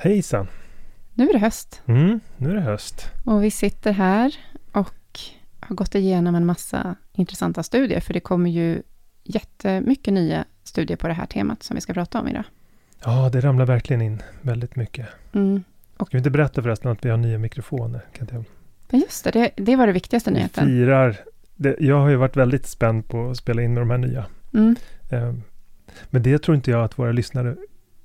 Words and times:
Hejsan! 0.00 0.46
Nu 1.14 1.28
är 1.28 1.32
det 1.32 1.38
höst. 1.38 1.82
Mm, 1.86 2.20
nu 2.36 2.50
är 2.50 2.54
det 2.54 2.60
höst. 2.60 3.10
Och 3.24 3.44
vi 3.44 3.50
sitter 3.50 3.92
här 3.92 4.34
och 4.72 4.94
har 5.60 5.76
gått 5.76 5.94
igenom 5.94 6.34
en 6.34 6.46
massa 6.46 6.94
intressanta 7.12 7.62
studier, 7.62 8.00
för 8.00 8.14
det 8.14 8.20
kommer 8.20 8.50
ju 8.50 8.82
jättemycket 9.24 10.14
nya 10.14 10.44
studier 10.64 10.96
på 10.96 11.08
det 11.08 11.14
här 11.14 11.26
temat 11.26 11.62
som 11.62 11.74
vi 11.74 11.80
ska 11.80 11.92
prata 11.94 12.20
om 12.20 12.28
idag. 12.28 12.44
Ja, 13.04 13.28
det 13.32 13.40
ramlar 13.40 13.66
verkligen 13.66 14.02
in 14.02 14.22
väldigt 14.42 14.76
mycket. 14.76 15.06
Mm. 15.32 15.62
Ska 15.94 16.06
vi 16.10 16.18
inte 16.18 16.30
berätta 16.30 16.62
förresten 16.62 16.90
att 16.90 17.04
vi 17.04 17.10
har 17.10 17.16
nya 17.16 17.38
mikrofoner? 17.38 18.00
Kan 18.12 18.28
jag... 18.32 18.44
Men 18.90 19.00
just 19.00 19.24
det, 19.24 19.30
det, 19.30 19.50
det 19.56 19.76
var 19.76 19.86
det 19.86 19.92
viktigaste 19.92 20.30
vi 20.30 20.36
nyheten. 20.36 20.66
firar. 20.66 21.16
Det, 21.56 21.76
jag 21.80 22.00
har 22.00 22.08
ju 22.08 22.16
varit 22.16 22.36
väldigt 22.36 22.66
spänd 22.66 23.08
på 23.08 23.30
att 23.30 23.36
spela 23.36 23.62
in 23.62 23.74
med 23.74 23.80
de 23.82 23.90
här 23.90 23.98
nya. 23.98 24.26
Mm. 24.54 24.76
Ehm, 25.10 25.42
Men 26.10 26.22
det 26.22 26.38
tror 26.42 26.54
inte 26.54 26.70
jag 26.70 26.84
att 26.84 26.98
våra 26.98 27.12
lyssnare 27.12 27.56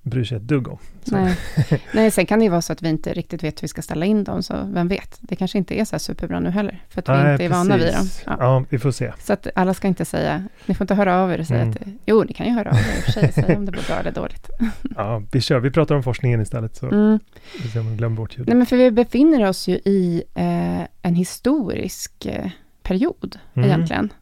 bryr 0.04 0.24
sig 0.24 0.38
ett 0.38 0.44
dugg 0.44 0.68
om. 0.68 0.78
Så- 1.04 1.16
Nej. 1.16 1.36
Nej, 1.94 2.12
sen 2.12 2.26
kan 2.26 2.40
det 2.40 2.46
ju 2.46 2.52
vara 2.52 2.62
så 2.62 2.74
att 2.74 2.82
vi 2.82 2.90
inte 2.90 3.14
riktigt 3.14 3.44
vet 3.44 3.58
hur 3.58 3.62
vi 3.62 3.68
ska 3.68 3.82
ställa 3.82 4.06
in 4.06 4.24
dem, 4.24 4.44
så 4.44 4.54
vem 4.74 4.88
vet? 4.88 5.18
Det 5.22 5.36
kanske 5.36 5.58
inte 5.58 5.80
är 5.80 5.86
så 5.86 5.92
här 5.96 6.00
superbra 6.00 6.40
nu 6.40 6.50
heller, 6.50 6.84
för 6.90 7.00
att 7.02 7.10
vi 7.10 7.14
Nej, 7.24 7.32
inte 7.32 7.46
är 7.46 7.50
vana 7.50 7.78
vid 7.78 7.86
dem. 7.88 7.94
precis. 7.96 8.24
Ja. 8.26 8.36
Ja. 8.40 8.64
vi 8.70 8.80
får 8.80 8.92
se. 8.92 9.14
Så 9.20 9.34
att 9.34 9.48
alla 9.56 9.74
ska 9.74 9.88
inte 9.88 10.06
säga, 10.06 10.44
ni 10.66 10.76
får 10.76 10.84
inte 10.84 10.96
höra 10.96 11.16
av 11.24 11.32
er 11.32 11.40
och 11.40 11.48
säga 11.48 11.62
Mm. 11.62 11.72
att, 11.82 11.88
jo, 12.06 12.24
ni 12.24 12.34
kan 12.34 12.46
ju 12.46 12.52
höra 12.52 12.70
av 12.70 12.76
er 12.78 12.80
i 12.98 13.00
och 13.00 13.04
för 13.04 13.12
sig, 13.12 13.32
säga 13.32 13.58
om 13.58 13.66
det 13.66 13.72
blir 13.72 13.88
bra 13.88 13.96
eller 13.96 14.12
dåligt. 14.12 14.50
Ja, 14.98 15.24
vi 15.32 15.42
kör. 15.42 15.60
Vi 15.60 15.72
pratar 15.72 15.96
om 15.96 16.04
forskningen 16.04 16.42
istället, 16.42 16.76
så 16.76 16.86
Mm. 16.92 17.20
vi 17.64 17.70
ser 17.70 17.80
om 17.80 17.90
vi 17.92 17.98
glömmer 17.98 18.16
bort 18.18 18.34
ljudet. 18.34 18.48
Nej, 18.48 18.58
men 18.58 18.66
för 18.66 18.78
vi 18.78 18.92
befinner 18.92 19.50
oss 19.50 19.68
ju 19.68 19.76
i 19.76 20.24
eh, 20.36 20.82
en 21.02 21.16
historisk 21.16 22.26
eh, 22.26 22.50
period, 22.84 23.40
Mm. 23.54 23.70
egentligen. 23.70 24.14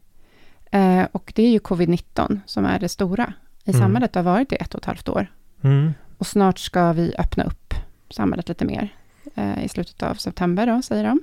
Eh, 0.72 1.03
och 1.12 1.34
det 1.36 1.44
är 1.44 1.50
ju 1.52 1.59
covid-19 1.59 2.40
som 2.46 2.66
är 2.66 2.80
det 2.80 2.90
stora 2.90 3.34
i 3.63 3.69
Mm. 3.72 3.81
samhället. 3.81 4.13
Det 4.13 4.19
har 4.19 4.24
varit 4.24 4.52
i 4.52 4.56
ett 4.56 4.74
och 4.75 4.80
ett 4.81 4.86
halvt 4.86 5.09
år. 5.09 5.28
Mm. 5.62 5.94
Och 6.18 6.28
snart 6.28 6.60
ska 6.60 6.94
vi 6.94 7.14
öppna 7.18 7.44
upp 7.44 7.74
samhället 8.10 8.50
lite 8.50 8.66
mer. 8.66 8.90
Eh, 9.36 9.64
I 9.64 9.70
slutet 9.70 10.04
av 10.04 10.16
september 10.16 10.68
då, 10.68 10.82
säger 10.82 11.04
de. 11.04 11.20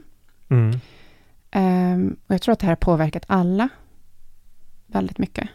Mm. 0.48 0.80
Ehm, 1.50 2.16
och 2.26 2.34
jag 2.34 2.42
tror 2.42 2.52
att 2.52 2.58
det 2.58 2.66
här 2.66 2.70
har 2.70 2.76
påverkat 2.76 3.24
alla 3.26 3.68
väldigt 4.86 5.18
mycket. 5.18 5.48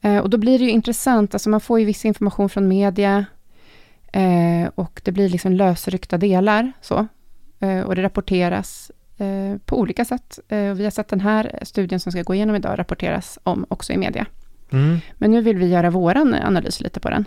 Eh, 0.00 0.18
och 0.18 0.30
då 0.30 0.38
blir 0.38 0.58
det 0.58 0.64
ju 0.64 0.70
intressant, 0.70 1.34
alltså 1.34 1.50
man 1.50 1.60
får 1.60 1.80
ju 1.80 1.84
viss 1.84 2.04
information 2.04 2.48
från 2.48 2.68
media 2.68 3.24
eh, 4.12 4.68
och 4.74 5.00
det 5.04 5.12
blir 5.12 5.28
liksom 5.28 5.52
lösryckta 5.52 6.18
delar 6.18 6.72
så. 6.80 7.06
Eh, 7.60 7.80
och 7.80 7.94
det 7.94 8.02
rapporteras 8.02 8.90
eh, 9.16 9.58
på 9.64 9.78
olika 9.80 10.04
sätt. 10.04 10.38
Eh, 10.48 10.70
och 10.70 10.80
vi 10.80 10.84
har 10.84 10.90
sett 10.90 11.08
den 11.08 11.20
här 11.20 11.58
studien 11.62 12.00
som 12.00 12.12
ska 12.12 12.22
gå 12.22 12.34
igenom 12.34 12.56
idag 12.56 12.78
rapporteras 12.78 13.38
om 13.42 13.66
också 13.68 13.92
i 13.92 13.96
media. 13.96 14.26
Mm. 14.72 14.98
Men 15.14 15.30
nu 15.30 15.40
vill 15.40 15.56
vi 15.56 15.68
göra 15.68 15.90
våran 15.90 16.34
analys 16.34 16.80
lite 16.80 17.00
på 17.00 17.10
den. 17.10 17.24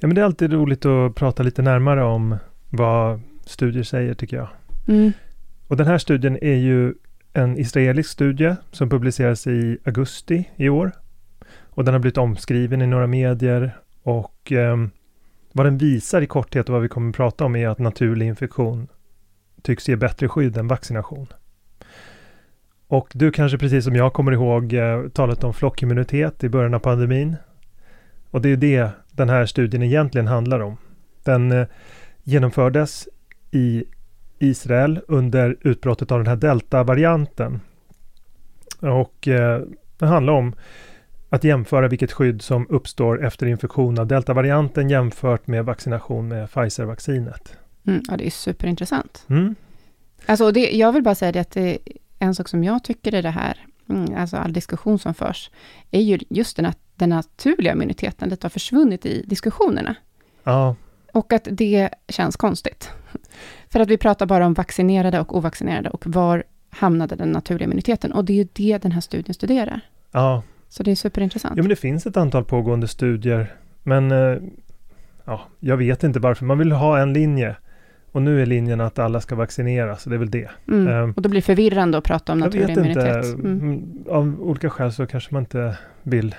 Ja, 0.00 0.08
men 0.08 0.14
det 0.14 0.20
är 0.20 0.24
alltid 0.24 0.52
roligt 0.52 0.86
att 0.86 1.14
prata 1.14 1.42
lite 1.42 1.62
närmare 1.62 2.04
om 2.04 2.36
vad 2.70 3.20
studier 3.44 3.82
säger, 3.82 4.14
tycker 4.14 4.36
jag. 4.36 4.48
Mm. 4.88 5.12
Och 5.66 5.76
den 5.76 5.86
här 5.86 5.98
studien 5.98 6.38
är 6.42 6.54
ju 6.54 6.94
en 7.32 7.58
israelisk 7.58 8.10
studie 8.10 8.56
som 8.72 8.90
publicerades 8.90 9.46
i 9.46 9.78
augusti 9.84 10.50
i 10.56 10.68
år. 10.68 10.92
Och 11.62 11.84
den 11.84 11.94
har 11.94 11.98
blivit 11.98 12.18
omskriven 12.18 12.82
i 12.82 12.86
några 12.86 13.06
medier 13.06 13.76
och 14.02 14.52
ehm, 14.52 14.90
vad 15.52 15.66
den 15.66 15.78
visar 15.78 16.22
i 16.22 16.26
korthet 16.26 16.68
och 16.68 16.72
vad 16.72 16.82
vi 16.82 16.88
kommer 16.88 17.08
att 17.08 17.16
prata 17.16 17.44
om 17.44 17.56
är 17.56 17.68
att 17.68 17.78
naturlig 17.78 18.26
infektion 18.26 18.88
tycks 19.62 19.88
ge 19.88 19.96
bättre 19.96 20.28
skydd 20.28 20.56
än 20.56 20.68
vaccination. 20.68 21.26
Och 22.88 23.08
du 23.14 23.32
kanske 23.32 23.58
precis 23.58 23.84
som 23.84 23.96
jag 23.96 24.12
kommer 24.12 24.32
ihåg 24.32 24.72
eh, 24.72 25.08
talet 25.08 25.44
om 25.44 25.54
flockimmunitet 25.54 26.44
i 26.44 26.48
början 26.48 26.74
av 26.74 26.78
pandemin. 26.78 27.36
Och 28.30 28.42
det 28.42 28.48
är 28.48 28.56
det 28.56 28.90
den 29.16 29.28
här 29.28 29.46
studien 29.46 29.82
egentligen 29.82 30.26
handlar 30.26 30.60
om. 30.60 30.76
Den 31.24 31.52
eh, 31.52 31.66
genomfördes 32.22 33.08
i 33.50 33.84
Israel 34.38 35.00
under 35.08 35.56
utbrottet 35.60 36.12
av 36.12 36.18
den 36.18 36.26
här 36.26 36.36
delta-varianten. 36.36 37.60
Och 38.80 39.28
eh, 39.28 39.62
det 39.98 40.06
handlar 40.06 40.32
om 40.32 40.54
att 41.28 41.44
jämföra 41.44 41.88
vilket 41.88 42.12
skydd 42.12 42.42
som 42.42 42.66
uppstår 42.68 43.24
efter 43.24 43.46
infektion 43.46 43.98
av 43.98 44.06
delta-varianten 44.06 44.90
jämfört 44.90 45.46
med 45.46 45.64
vaccination 45.64 46.28
med 46.28 46.48
Pfizer-vaccinet. 46.48 47.56
Mm, 47.86 48.02
ja, 48.08 48.16
det 48.16 48.26
är 48.26 48.30
superintressant. 48.30 49.24
Mm. 49.28 49.54
Alltså, 50.26 50.52
det, 50.52 50.70
jag 50.70 50.92
vill 50.92 51.02
bara 51.02 51.14
säga 51.14 51.32
det 51.32 51.40
att 51.40 51.50
det 51.50 51.70
är 51.70 51.78
en 52.18 52.34
sak 52.34 52.48
som 52.48 52.64
jag 52.64 52.84
tycker 52.84 53.14
i 53.14 53.22
det 53.22 53.30
här, 53.30 53.66
mm, 53.88 54.16
alltså 54.16 54.36
all 54.36 54.52
diskussion 54.52 54.98
som 54.98 55.14
förs, 55.14 55.50
är 55.90 56.00
ju 56.00 56.18
just 56.28 56.56
den, 56.56 56.66
att 56.66 56.78
den 56.96 57.08
naturliga 57.08 57.72
immuniteten 57.72 58.28
lite 58.28 58.44
har 58.44 58.50
försvunnit 58.50 59.06
i 59.06 59.24
diskussionerna. 59.26 59.94
Ja, 60.44 60.76
Och 61.12 61.32
att 61.32 61.48
det 61.50 61.88
känns 62.08 62.36
konstigt. 62.36 62.90
För 63.68 63.80
att 63.80 63.88
vi 63.88 63.98
pratar 63.98 64.26
bara 64.26 64.46
om 64.46 64.54
vaccinerade 64.54 65.20
och 65.20 65.36
ovaccinerade 65.36 65.90
och 65.90 66.06
var 66.06 66.44
hamnade 66.70 67.16
den 67.16 67.32
naturliga 67.32 67.64
immuniteten? 67.64 68.12
Och 68.12 68.24
det 68.24 68.32
är 68.32 68.36
ju 68.36 68.48
det 68.52 68.82
den 68.82 68.92
här 68.92 69.00
studien 69.00 69.34
studerar. 69.34 69.80
Ja. 70.12 70.42
Så 70.68 70.82
det 70.82 70.90
är 70.90 70.94
superintressant. 70.94 71.56
Ja, 71.56 71.62
men 71.62 71.68
det 71.68 71.76
finns 71.76 72.06
ett 72.06 72.16
antal 72.16 72.44
pågående 72.44 72.88
studier, 72.88 73.54
men 73.82 74.12
eh, 74.12 74.38
ja, 75.24 75.40
jag 75.60 75.76
vet 75.76 76.04
inte 76.04 76.20
varför. 76.20 76.44
Man 76.44 76.58
vill 76.58 76.72
ha 76.72 76.98
en 76.98 77.12
linje. 77.12 77.56
Och 78.12 78.22
nu 78.22 78.42
är 78.42 78.46
linjen 78.46 78.80
att 78.80 78.98
alla 78.98 79.20
ska 79.20 79.34
vaccineras, 79.34 80.04
det 80.04 80.14
är 80.14 80.18
väl 80.18 80.30
det. 80.30 80.48
Mm. 80.68 81.02
Um, 81.02 81.12
och 81.12 81.22
då 81.22 81.28
blir 81.28 81.40
det 81.40 81.44
förvirrande 81.44 81.98
att 81.98 82.04
prata 82.04 82.32
om 82.32 82.38
jag 82.38 82.46
naturlig 82.46 82.66
vet 82.66 82.76
inte, 82.76 82.90
immunitet. 82.90 83.34
Mm. 83.34 83.60
mm, 83.60 84.04
av 84.08 84.42
olika 84.42 84.70
skäl 84.70 84.92
så 84.92 85.06
kanske 85.06 85.34
man 85.34 85.42
inte 85.42 85.76
vill 86.02 86.34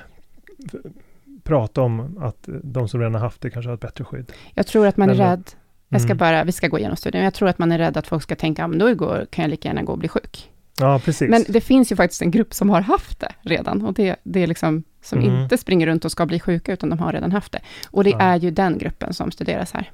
prata 1.43 1.81
om 1.81 2.17
att 2.21 2.49
de 2.63 2.87
som 2.89 2.99
redan 2.99 3.13
har 3.13 3.21
haft 3.21 3.41
det 3.41 3.49
kanske 3.49 3.69
har 3.69 3.73
ett 3.75 3.81
bättre 3.81 4.03
skydd. 4.03 4.31
Jag 4.53 4.67
tror 4.67 4.87
att 4.87 4.97
man 4.97 5.09
är 5.09 5.15
Men, 5.15 5.27
rädd. 5.29 5.43
Jag 5.89 6.01
ska 6.01 6.07
Mm. 6.07 6.17
bara, 6.17 6.43
vi 6.43 6.51
ska 6.51 6.67
gå 6.67 6.79
igenom 6.79 6.97
studien. 6.97 7.23
Jag 7.23 7.33
tror 7.33 7.49
att 7.49 7.57
man 7.59 7.71
är 7.71 7.77
rädd 7.77 7.97
att 7.97 8.07
folk 8.07 8.23
ska 8.23 8.35
tänka, 8.35 8.61
ja, 8.61 8.67
men 8.67 8.79
då 8.79 8.95
går, 8.95 9.27
kan 9.29 9.43
jag 9.43 9.49
lika 9.49 9.69
gärna 9.69 9.83
gå 9.83 9.91
och 9.91 9.97
bli 9.97 10.07
sjuk. 10.07 10.51
Ja, 10.79 11.01
precis. 11.05 11.29
Men 11.29 11.43
det 11.49 11.61
finns 11.61 11.91
ju 11.91 11.95
faktiskt 11.95 12.21
en 12.21 12.31
grupp 12.31 12.53
som 12.53 12.69
har 12.69 12.81
haft 12.81 13.19
det 13.19 13.31
redan. 13.41 13.85
Och 13.85 13.93
det, 13.93 14.15
det 14.23 14.43
är 14.43 14.47
liksom, 14.47 14.83
som 15.01 15.19
Mm. 15.19 15.41
inte 15.43 15.57
springer 15.57 15.87
runt 15.87 16.05
och 16.05 16.11
ska 16.11 16.25
bli 16.25 16.39
sjuka, 16.39 16.73
utan 16.73 16.89
de 16.89 16.99
har 16.99 17.13
redan 17.13 17.31
haft 17.31 17.51
det. 17.51 17.59
Och 17.91 18.03
det 18.03 18.09
Ja. 18.09 18.19
är 18.21 18.39
ju 18.39 18.51
den 18.51 18.77
gruppen 18.77 19.13
som 19.13 19.31
studeras 19.31 19.71
här. 19.73 19.91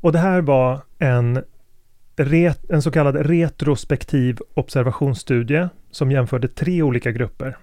Och 0.00 0.12
det 0.12 0.18
här 0.18 0.40
var 0.40 0.80
en, 0.98 1.42
ret, 2.16 2.70
en 2.70 2.82
så 2.82 2.90
kallad 2.90 3.16
retrospektiv 3.16 4.38
observationsstudie 4.54 5.68
som 5.90 6.10
jämförde 6.12 6.48
tre 6.48 6.82
olika 6.82 7.10
grupper. 7.12 7.56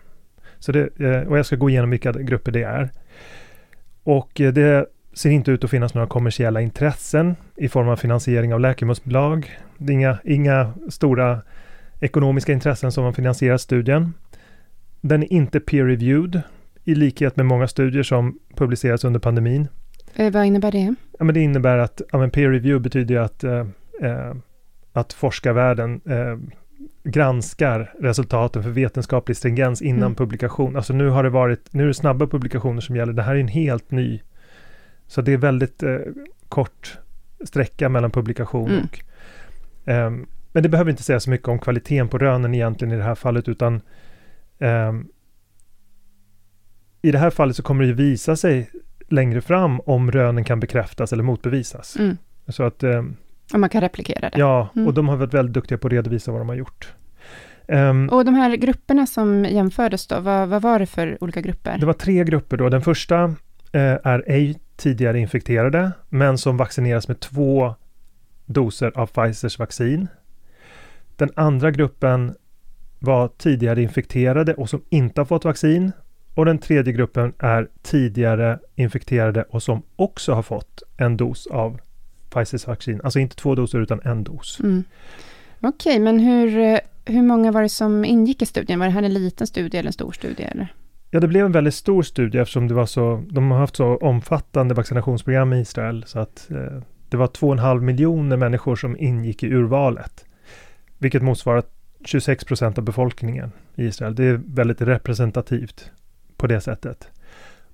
Så 0.63 0.71
det, 0.71 0.99
eh, 0.99 1.21
och 1.21 1.37
jag 1.37 1.45
ska 1.45 1.55
gå 1.55 1.69
igenom 1.69 1.89
vilka 1.89 2.11
grupper 2.11 2.51
det 2.51 2.63
är. 2.63 2.91
Och 4.03 4.41
eh, 4.41 4.53
det 4.53 4.85
ser 5.13 5.29
inte 5.29 5.51
ut 5.51 5.63
att 5.63 5.69
finnas 5.69 5.93
några 5.93 6.07
kommersiella 6.07 6.61
intressen 6.61 7.35
i 7.55 7.69
form 7.69 7.87
av 7.87 7.95
finansiering 7.95 8.53
av 8.53 8.59
läkemedelsbolag. 8.59 9.59
Det 9.77 9.91
är 9.91 9.95
inga, 9.95 10.17
inga 10.23 10.73
stora 10.89 11.41
ekonomiska 11.99 12.53
intressen 12.53 12.91
som 12.91 13.03
har 13.03 13.11
finansierat 13.11 13.61
studien. 13.61 14.13
Den 15.01 15.23
är 15.23 15.33
inte 15.33 15.59
peer-reviewed 15.59 16.41
i 16.83 16.95
likhet 16.95 17.35
med 17.35 17.45
många 17.45 17.67
studier 17.67 18.03
som 18.03 18.39
publicerats 18.55 19.03
under 19.03 19.19
pandemin. 19.19 19.67
Eh, 20.15 20.33
vad 20.33 20.45
innebär 20.45 20.71
det? 20.71 20.95
Ja, 21.19 21.25
men 21.25 21.33
det 21.33 21.41
innebär 21.41 21.77
att 21.77 22.01
ja, 22.11 22.17
men 22.17 22.29
peer 22.29 22.49
review 22.49 22.83
betyder 22.83 23.17
att, 23.17 23.43
eh, 23.43 23.65
eh, 24.01 24.35
att 24.93 25.13
forskarvärlden 25.13 26.01
eh, 26.05 26.37
granskar 27.03 27.93
resultaten 27.99 28.63
för 28.63 28.69
vetenskaplig 28.69 29.37
stringens 29.37 29.81
innan 29.81 29.99
Mm. 30.03 30.15
publikation. 30.15 30.75
Alltså 30.75 30.93
nu 30.93 31.09
har 31.09 31.23
det 31.23 31.29
varit, 31.29 31.73
nu 31.73 31.83
är 31.83 31.87
det 31.87 31.93
snabba 31.93 32.27
publikationer 32.27 32.81
som 32.81 32.95
gäller. 32.95 33.13
Det 33.13 33.21
här 33.23 33.35
är 33.35 33.39
en 33.39 33.47
helt 33.47 33.91
ny. 33.91 34.21
Så 35.07 35.21
det 35.21 35.33
är 35.33 35.37
väldigt 35.37 35.83
eh, 35.83 35.97
kort 36.49 36.97
sträcka 37.45 37.89
mellan 37.89 38.11
publikation 38.11 38.69
Mm. 38.71 38.83
och 38.83 38.99
ehm, 39.85 40.25
men 40.51 40.63
det 40.63 40.69
behöver 40.69 40.91
inte 40.91 41.03
säga 41.03 41.19
så 41.19 41.29
mycket 41.29 41.47
om 41.47 41.59
kvaliteten 41.59 42.07
på 42.09 42.17
rönen 42.17 42.53
egentligen 42.55 42.93
i 42.93 42.97
det 42.97 43.03
här 43.03 43.15
fallet 43.15 43.47
utan 43.47 43.81
ehm, 44.59 45.07
i 47.01 47.11
det 47.11 47.17
här 47.19 47.29
fallet 47.29 47.55
så 47.55 47.63
kommer 47.63 47.81
det 47.83 47.87
ju 47.87 47.93
visa 47.93 48.35
sig 48.35 48.69
längre 49.09 49.41
fram 49.41 49.79
om 49.79 50.11
rönen 50.11 50.43
kan 50.43 50.59
bekräftas 50.59 51.13
eller 51.13 51.23
motbevisas. 51.23 51.95
Mm. 51.99 52.17
Så 52.47 52.63
att, 52.63 52.83
Om 53.53 53.61
man 53.61 53.69
kan 53.69 53.81
replikera 53.81 54.29
det. 54.29 54.37
ja, 54.39 54.69
Mm. 54.75 54.87
och 54.87 54.93
de 54.93 55.09
har 55.09 55.17
varit 55.17 55.33
väldigt 55.33 55.53
duktiga 55.53 55.77
på 55.77 55.87
att 55.87 55.93
redovisa 55.93 56.31
vad 56.31 56.41
de 56.41 56.49
har 56.49 56.55
gjort. 56.55 56.93
Ehm, 57.67 58.09
Och 58.09 58.25
de 58.25 58.35
här 58.35 58.55
grupperna 58.55 59.05
som 59.05 59.45
jämfördes 59.45 60.07
då, 60.07 60.19
vad, 60.19 60.49
vad 60.49 60.61
var 60.61 60.79
det 60.79 60.85
för 60.85 61.23
olika 61.23 61.41
grupper? 61.41 61.77
det 61.77 61.85
var 61.85 61.93
tre 61.93 62.23
grupper 62.23 62.57
då. 62.57 62.69
Den 62.69 62.81
första 62.81 63.23
eh, 63.71 63.97
är 64.03 64.23
ej 64.27 64.59
tidigare 64.75 65.19
infekterade, 65.19 65.91
men 66.09 66.37
som 66.37 66.57
vaccineras 66.57 67.07
med 67.07 67.19
två 67.19 67.75
doser 68.45 68.91
av 68.95 69.07
Pfizers 69.07 69.59
vaccin. 69.59 70.07
Den 71.15 71.29
andra 71.35 71.71
gruppen 71.71 72.35
var 72.99 73.27
tidigare 73.37 73.81
infekterade 73.81 74.53
och 74.53 74.69
som 74.69 74.81
inte 74.89 75.21
har 75.21 75.25
fått 75.25 75.45
vaccin. 75.45 75.91
Och 76.35 76.45
den 76.45 76.57
tredje 76.57 76.93
gruppen 76.93 77.33
är 77.39 77.67
tidigare 77.81 78.59
infekterade 78.75 79.43
och 79.43 79.63
som 79.63 79.81
också 79.95 80.33
har 80.33 80.41
fått 80.41 80.83
en 80.97 81.17
dos 81.17 81.47
av 81.47 81.79
Pfizers 82.33 82.67
vaccin. 82.67 83.01
Alltså 83.03 83.19
inte 83.19 83.35
två 83.35 83.55
doser 83.55 83.79
utan 83.79 84.01
en 84.03 84.23
dos. 84.23 84.59
Mm. 84.59 84.83
Okej, 85.61 85.99
men 85.99 86.19
hur, 86.19 86.59
eh, 86.59 86.79
hur 87.05 87.21
många 87.21 87.51
var 87.51 87.61
det 87.61 87.69
som 87.69 88.05
ingick 88.05 88.41
i 88.41 88.45
studien? 88.45 88.79
Var 88.79 88.85
det 88.85 88.91
här 88.91 89.03
en 89.03 89.13
liten 89.13 89.47
studie 89.47 89.77
eller 89.77 89.87
en 89.89 89.93
stor 89.93 90.11
studie? 90.11 90.43
Eller? 90.43 90.73
Ja, 91.09 91.19
det 91.19 91.27
blev 91.27 91.45
en 91.45 91.51
väldigt 91.51 91.73
stor 91.73 92.03
studie 92.03 92.37
eftersom 92.37 92.67
det 92.67 92.73
var 92.73 92.85
så, 92.85 93.23
de 93.29 93.51
har 93.51 93.59
haft 93.59 93.75
så 93.75 93.97
omfattande 93.97 94.73
vaccinationsprogram 94.73 95.53
i 95.53 95.59
Israel 95.59 96.03
så 96.07 96.19
att 96.19 96.51
eh, 96.51 96.81
det 97.09 97.17
var 97.17 97.27
2,5 97.27 97.81
miljoner 97.81 98.37
människor 98.37 98.75
som 98.75 98.97
ingick 98.99 99.43
i 99.43 99.47
urvalet. 99.47 100.25
Vilket 100.97 101.21
motsvarar 101.23 101.63
26 102.05 102.43
procent 102.43 102.77
av 102.77 102.83
befolkningen 102.83 103.51
i 103.75 103.85
Israel. 103.85 104.15
Det 104.15 104.23
är 104.23 104.41
väldigt 104.45 104.81
representativt 104.81 105.91
på 106.37 106.47
det 106.47 106.61
sättet. 106.61 107.07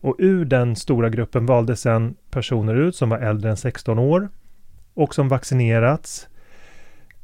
Och 0.01 0.15
ur 0.19 0.45
den 0.45 0.75
stora 0.75 1.09
gruppen 1.09 1.45
valdes 1.45 1.81
sen 1.81 2.15
personer 2.31 2.75
ut 2.75 2.95
som 2.95 3.09
var 3.09 3.17
äldre 3.17 3.49
än 3.49 3.57
16 3.57 3.99
år 3.99 4.29
och 4.99 5.15
som 5.15 5.27
vaccinerats 5.27 6.27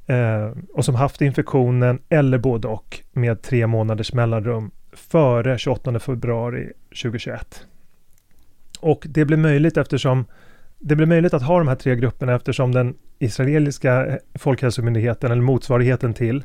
eh, 0.06 0.51
och 0.74 0.86
som 0.86 0.95
haft 0.95 1.22
infektionen 1.22 2.00
eller 2.10 2.38
både 2.38 2.68
och 2.68 3.00
med 3.13 3.42
tre 3.42 3.68
månaders 3.68 4.13
mellanrum 4.13 4.72
före 4.94 5.57
28 5.57 6.00
februari 6.00 6.72
2021. 7.04 7.68
Och 8.80 9.06
det 9.10 9.25
blev 9.25 9.39
möjligt 9.39 9.77
eftersom 9.77 10.25
det 10.80 10.95
blev 10.95 11.07
möjligt 11.07 11.33
att 11.33 11.44
ha 11.44 11.57
de 11.57 11.68
här 11.68 11.75
tre 11.75 11.95
grupperna 11.95 12.36
eftersom 12.36 12.72
den 12.72 12.95
israeliska 13.19 14.19
folkhälsomyndigheten 14.36 15.31
eller 15.31 15.42
motsvarigheten 15.42 16.13
till 16.13 16.44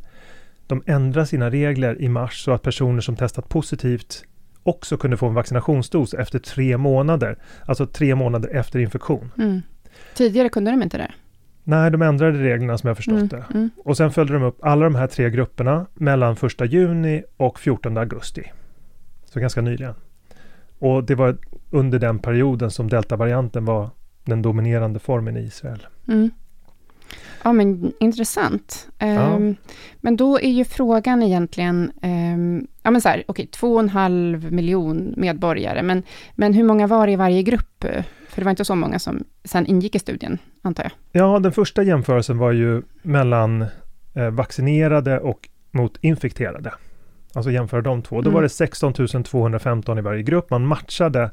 de 0.67 0.83
ändrar 0.87 1.25
sina 1.25 1.50
regler 1.50 2.03
i 2.03 2.09
mars 2.09 2.44
så 2.44 2.53
att 2.53 2.62
personer 2.62 3.00
som 3.00 3.17
testat 3.17 3.49
positivt 3.49 4.25
också 4.62 4.97
kunde 4.97 5.17
få 5.17 5.26
en 5.26 5.35
vaccinationsdos 5.35 6.15
efter 6.15 6.38
tre 6.38 6.76
månader. 6.76 7.38
Alltså 7.67 7.87
tre 7.87 8.15
månader 8.15 8.49
efter 8.49 8.79
infektion. 8.79 9.33
Mm. 9.38 9.61
Tidigare 10.14 10.48
kunde 10.48 10.70
de 10.70 10.82
inte 10.82 10.98
det? 10.98 11.10
Nej, 11.64 11.90
de 11.90 12.02
ändrade 12.02 12.38
reglerna 12.38 12.78
som 12.78 12.88
jag 12.88 12.96
förstått 12.96 13.14
Mm. 13.14 13.28
det. 13.28 13.44
Mm. 13.54 13.70
Och 13.84 13.96
sen 13.96 14.10
följde 14.10 14.32
de 14.34 14.42
upp 14.42 14.64
alla 14.64 14.84
de 14.84 14.94
här 14.94 15.06
tre 15.06 15.31
grupperna 15.31 15.87
mellan 15.94 16.37
1 16.60 16.72
juni 16.72 17.22
och 17.37 17.60
14 17.60 17.96
augusti. 17.96 18.42
Så 19.25 19.40
ganska 19.40 19.60
nyligen. 19.60 19.94
Och 20.78 21.04
det 21.04 21.14
var 21.14 21.37
under 21.70 21.98
den 21.98 22.19
perioden 22.19 22.70
som 22.70 22.88
deltavarianten 22.88 23.64
var 23.64 23.90
den 24.25 24.42
dominerande 24.42 24.98
formen 24.98 25.37
i 25.37 25.40
Israel. 25.40 25.87
Mm. 26.08 26.31
Ja, 27.42 27.52
men 27.52 27.92
intressant. 28.00 28.88
Ehm, 28.99 29.56
Men 30.00 30.16
då 30.16 30.40
är 30.40 30.50
ju 30.50 30.64
frågan 30.64 31.23
egentligen, 31.23 31.92
ehm, 32.02 32.66
ja 32.82 32.90
men 32.90 33.00
så 33.00 33.09
här, 33.09 33.25
okej, 33.26 33.47
två 33.47 33.75
och 33.75 33.80
en 33.80 33.88
halv 33.88 34.52
miljon 34.52 35.14
medborgare, 35.16 35.82
men, 35.82 36.02
men 36.35 36.54
hur 36.54 36.64
många 36.64 36.87
var 36.87 37.06
det 37.06 37.12
i 37.12 37.16
varje 37.16 37.42
grupp? 37.42 37.85
För 38.30 38.40
det 38.40 38.44
var 38.44 38.50
inte 38.50 38.64
så 38.64 38.75
många 38.75 38.99
som 38.99 39.25
sen 39.44 39.66
ingick 39.66 39.94
i 39.94 39.99
studien, 39.99 40.38
antar 40.62 40.82
jag. 40.82 40.92
Ja, 41.12 41.38
den 41.38 41.52
första 41.52 41.82
jämförelsen 41.82 42.38
var 42.38 42.52
ju 42.52 42.82
mellan 43.02 43.64
eh, 44.14 44.30
vaccinerade 44.30 45.18
och 45.20 45.49
mot 45.70 45.99
infekterade. 46.00 46.72
Alltså 47.34 47.50
jämföra 47.50 47.80
de 47.80 48.02
två. 48.02 48.16
Då 48.16 48.28
Mm. 48.28 48.34
var 48.34 48.42
det 48.42 48.49
16 48.49 48.92
215 49.25 49.99
i 49.99 50.00
varje 50.00 50.22
grupp. 50.22 50.50
Man 50.50 50.66
matchade 50.66 51.30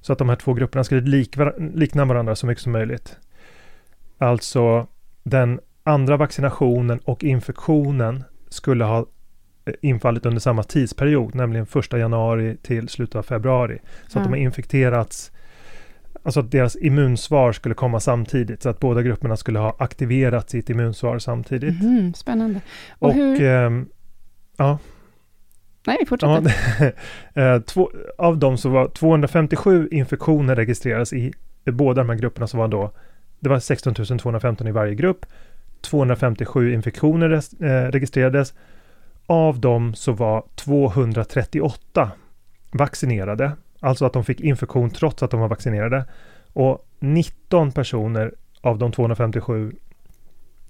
så 0.00 0.12
att 0.12 0.18
de 0.18 0.28
här 0.28 0.36
två 0.36 0.54
grupperna 0.54 0.84
skulle 0.84 1.24
likna 1.74 2.04
varandra 2.04 2.36
så 2.36 2.46
mycket 2.46 2.62
som 2.62 2.72
möjligt. 2.72 3.16
Alltså 4.18 4.86
den 5.22 5.60
andra 5.84 6.16
vaccinationen 6.16 6.98
och 6.98 7.24
infektionen 7.24 8.24
skulle 8.48 8.84
ha 8.84 8.98
eh, 9.64 9.74
infallit 9.82 10.26
under 10.26 10.40
samma 10.40 10.62
tidsperiod, 10.62 11.34
nämligen 11.34 11.66
1 11.74 11.92
januari 11.92 12.56
till 12.62 12.88
slutet 12.88 13.16
av 13.16 13.22
februari. 13.22 13.78
Så 14.08 14.08
att 14.08 14.14
Ja. 14.14 14.20
de 14.22 14.28
har 14.28 14.36
infekterats, 14.36 15.32
alltså 16.22 16.40
att 16.40 16.50
deras 16.50 16.76
immunsvar 16.76 17.52
skulle 17.52 17.74
komma 17.74 18.00
samtidigt, 18.00 18.62
så 18.62 18.68
att 18.68 18.80
båda 18.80 19.02
grupperna 19.02 19.36
skulle 19.36 19.58
ha 19.58 19.76
aktiverat 19.78 20.50
sitt 20.50 20.70
immunsvar 20.70 21.18
samtidigt. 21.18 21.82
Mhm, 21.82 22.14
spännande. 22.14 22.60
Och, 22.98 23.08
Och 23.08 23.14
hur... 23.14 23.42
ehm, 23.42 23.88
Nej, 25.86 25.96
vi 26.00 26.06
fortsätter. 26.06 26.54
Ja, 27.34 27.42
eh, 27.54 27.60
två, 27.60 27.90
av 28.18 28.38
dem 28.38 28.58
så 28.58 28.68
var 28.68 28.88
257 28.88 29.88
infektioner 29.92 30.56
registrerades 30.56 31.12
i, 31.12 31.32
båda 31.64 32.02
de 32.02 32.08
här 32.08 32.16
grupperna 32.16 32.46
som 32.46 32.60
var 32.60 32.68
då, 32.68 32.92
det 33.40 33.48
var 33.48 33.58
16 33.58 33.94
215 33.94 34.68
i 34.68 34.70
varje 34.72 34.94
grupp. 34.94 35.26
257 35.80 36.72
infektioner 36.74 37.30
eh, 37.32 37.90
registrerades. 37.90 38.54
Av 39.26 39.60
dem 39.60 39.94
så 39.94 40.12
var 40.12 40.44
238 40.54 42.10
vaccinerade, 42.72 43.52
alltså 43.82 44.04
att 44.04 44.12
de 44.12 44.24
fick 44.24 44.40
infektion 44.40 44.90
trots 44.90 45.22
att 45.22 45.30
de 45.30 45.40
var 45.40 45.48
vaccinerade. 45.48 46.04
Och 46.52 46.88
19 47.00 47.72
personer 47.72 48.34
av 48.60 48.78
de 48.78 48.92
257 48.92 49.72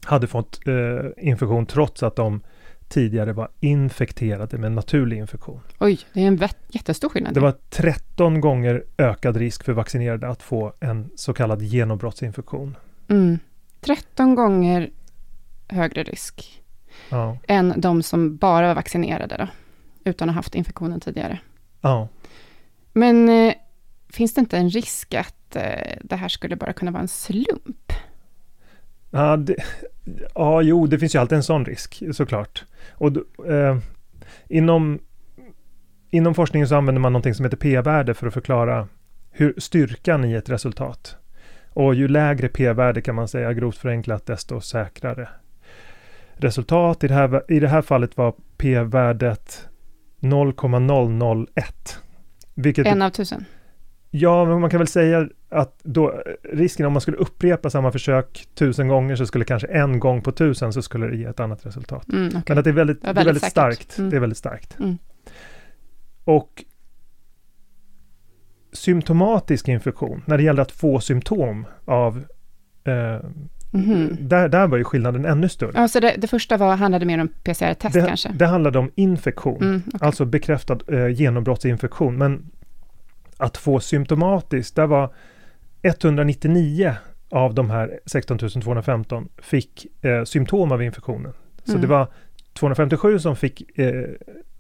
hade 0.04 0.26
fått 0.26 0.61
eh, 0.66 1.26
infektion 1.28 1.66
trots 1.66 2.02
att 2.02 2.16
de 2.16 2.40
tidigare 2.88 3.33
var 3.33 3.49
infekterade 3.61 4.59
med 4.59 4.73
naturlig 4.73 5.19
infektion. 5.19 5.61
Oj, 5.81 6.00
det 6.12 6.23
är 6.23 6.26
en 6.26 6.40
jättestor 6.69 7.09
skillnad. 7.09 7.35
Det 7.35 7.40
var 7.40 7.54
13 7.71 8.40
gånger 8.40 8.85
ökad 8.99 9.37
risk 9.37 9.64
för 9.64 9.73
vaccinerade 9.73 10.28
att 10.28 10.42
få 10.42 10.73
en 10.81 11.11
så 11.14 11.33
kallad 11.35 11.62
genombrottsinfektion. 11.62 12.76
Mm. 13.09 13.38
13 13.81 14.02
16 14.23 14.35
gånger 14.35 14.90
högre 15.69 16.02
risk 16.02 16.62
Ja. 17.09 17.38
än 17.49 17.75
de 17.76 18.02
som 18.02 18.37
bara 18.37 18.66
var 18.69 18.75
vaccinerade 18.75 19.37
då, 19.37 19.49
utan 20.11 20.28
att 20.28 20.35
ha 20.35 20.38
haft 20.38 20.54
infektionen 20.54 21.00
tidigare. 21.00 21.38
Ja. 21.81 22.09
Men 22.92 23.28
eh, 23.28 23.54
finns 24.12 24.34
det 24.34 24.40
inte 24.40 24.58
en 24.58 24.70
risk 24.70 25.14
att 25.14 25.56
eh, 25.56 25.96
det 26.02 26.16
här 26.16 26.28
skulle 26.28 26.56
bara 26.56 26.72
kunna 26.72 26.90
vara 26.90 27.02
en 27.02 27.08
slump? 27.08 27.92
Ja, 29.11 29.37
det, 29.37 29.56
ja, 30.34 30.62
jo, 30.62 30.87
det 30.87 30.99
finns 30.99 31.14
ju 31.14 31.18
alltid 31.18 31.37
en 31.37 31.42
sån 31.42 31.64
risk 31.64 32.02
såklart. 32.12 32.64
Och 32.90 33.46
eh, 33.50 33.78
inom, 34.49 34.99
inom 36.11 36.34
forskningen 36.34 36.68
så 36.68 36.76
använder 36.76 37.00
man 37.00 37.12
någonting 37.12 37.34
som 37.34 37.44
heter 37.44 37.56
p-värde 37.56 38.14
för 38.14 38.26
att 38.26 38.34
förklara 38.34 38.88
hur 39.30 39.54
styrkan 39.58 40.25
i 40.25 40.32
ett 40.32 40.49
resultat. 40.49 41.16
Och 41.75 41.94
ju 41.94 42.08
lägre 42.08 42.49
p-värde 42.49 43.00
kan 43.00 43.14
man 43.14 43.28
säga 43.28 43.52
grovt 43.52 43.76
förenklat, 43.76 44.26
desto 44.26 44.61
säkrare 44.61 45.28
resultat. 46.37 47.04
I 47.04 47.08
det 47.08 47.14
här, 47.14 47.52
i 47.52 47.61
det 47.61 47.68
här 47.68 47.82
fallet 47.82 48.16
var 48.16 48.34
p-värdet 48.56 49.68
0,001. 50.20 51.99
Vilket 52.54 52.87
En 52.87 53.02
av 53.02 53.11
tusen? 53.11 53.44
Ja, 54.11 54.44
men 54.44 54.61
man 54.61 54.71
kan 54.71 54.78
väl 54.78 54.87
säga 54.87 55.28
att 55.49 55.80
då, 55.82 56.23
risken 56.52 56.87
om 56.87 56.92
man 56.92 57.00
skulle 57.00 57.16
upprepa 57.16 57.71
samma 57.71 57.92
försök 57.92 58.49
tusen 58.54 58.88
gånger 58.88 59.16
så 59.16 59.26
skulle 59.26 59.44
kanske 59.44 59.68
en 59.68 60.00
gång 60.00 60.23
på 60.23 60.32
tusen 60.32 60.73
så 60.73 60.82
skulle 60.82 61.06
det 61.06 61.16
ge 61.16 61.25
ett 61.25 61.40
annat 61.40 61.66
resultat. 61.66 62.09
Mm, 62.12 62.28
okej. 62.28 62.42
Men 62.49 62.59
att 62.59 62.64
det 62.64 62.71
är 62.71 62.75
väldigt, 62.75 63.00
Det 63.00 63.06
var 63.06 63.14
det 63.14 63.21
är 63.21 63.25
väldigt 63.25 63.42
väldigt 63.42 63.50
starkt. 63.50 63.99
Mm. 63.99 64.11
Det 64.11 64.16
är 64.16 64.21
väldigt 64.21 64.38
starkt. 64.38 64.78
Mm. 64.78 64.99
Och 66.25 66.64
symptomatisk 68.73 69.68
infektion, 69.68 70.23
när 70.26 70.37
det 70.37 70.42
gäller 70.42 70.62
att 70.62 70.73
få 70.73 71.00
symptom 71.00 71.66
av 71.85 72.25
eh, 72.85 73.21
Mhm. 73.74 74.16
där, 74.20 74.48
där 74.48 74.66
var 74.66 74.78
ju 74.78 74.84
skillnaden 74.84 75.24
ännu 75.24 75.48
större. 75.48 75.70
Ja, 75.74 75.88
så 75.88 76.00
det, 76.00 76.14
det 76.18 76.26
första 76.26 76.56
var, 76.56 76.76
handlade 76.76 77.06
mer 77.06 77.18
om 77.20 77.28
PCR-test 77.28 77.94
det, 77.94 78.06
kanske? 78.06 78.28
det 78.34 78.46
handlade 78.46 78.78
om 78.78 78.90
infektion. 78.94 79.62
Mm, 79.62 79.82
okej. 79.86 80.06
Alltså 80.06 80.24
bekräftad 80.24 80.78
eh, 80.88 81.08
genombrottsinfektion. 81.08 82.18
Men 82.18 82.50
att 83.36 83.56
få 83.56 83.80
symptomatiskt, 83.80 84.76
där 84.76 84.86
var 84.86 85.14
199 85.82 86.94
av 87.30 87.54
de 87.54 87.70
här 87.70 88.00
16 88.06 88.38
215 88.38 89.28
fick 89.38 89.86
eh, 90.04 90.24
symptom 90.24 90.72
av 90.72 90.82
infektionen. 90.82 91.32
Så 91.64 91.70
Mm. 91.72 91.80
det 91.82 91.86
var 91.88 92.06
257 92.54 93.18
som 93.18 93.36
fick 93.36 93.78
eh, 93.78 94.04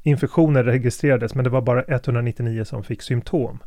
infektioner 0.02 0.64
registrerades, 0.64 1.34
men 1.34 1.44
det 1.44 1.50
var 1.50 1.60
bara 1.62 1.82
199 1.82 2.64
som 2.64 2.84
fick 2.84 3.02
symptom. 3.02 3.58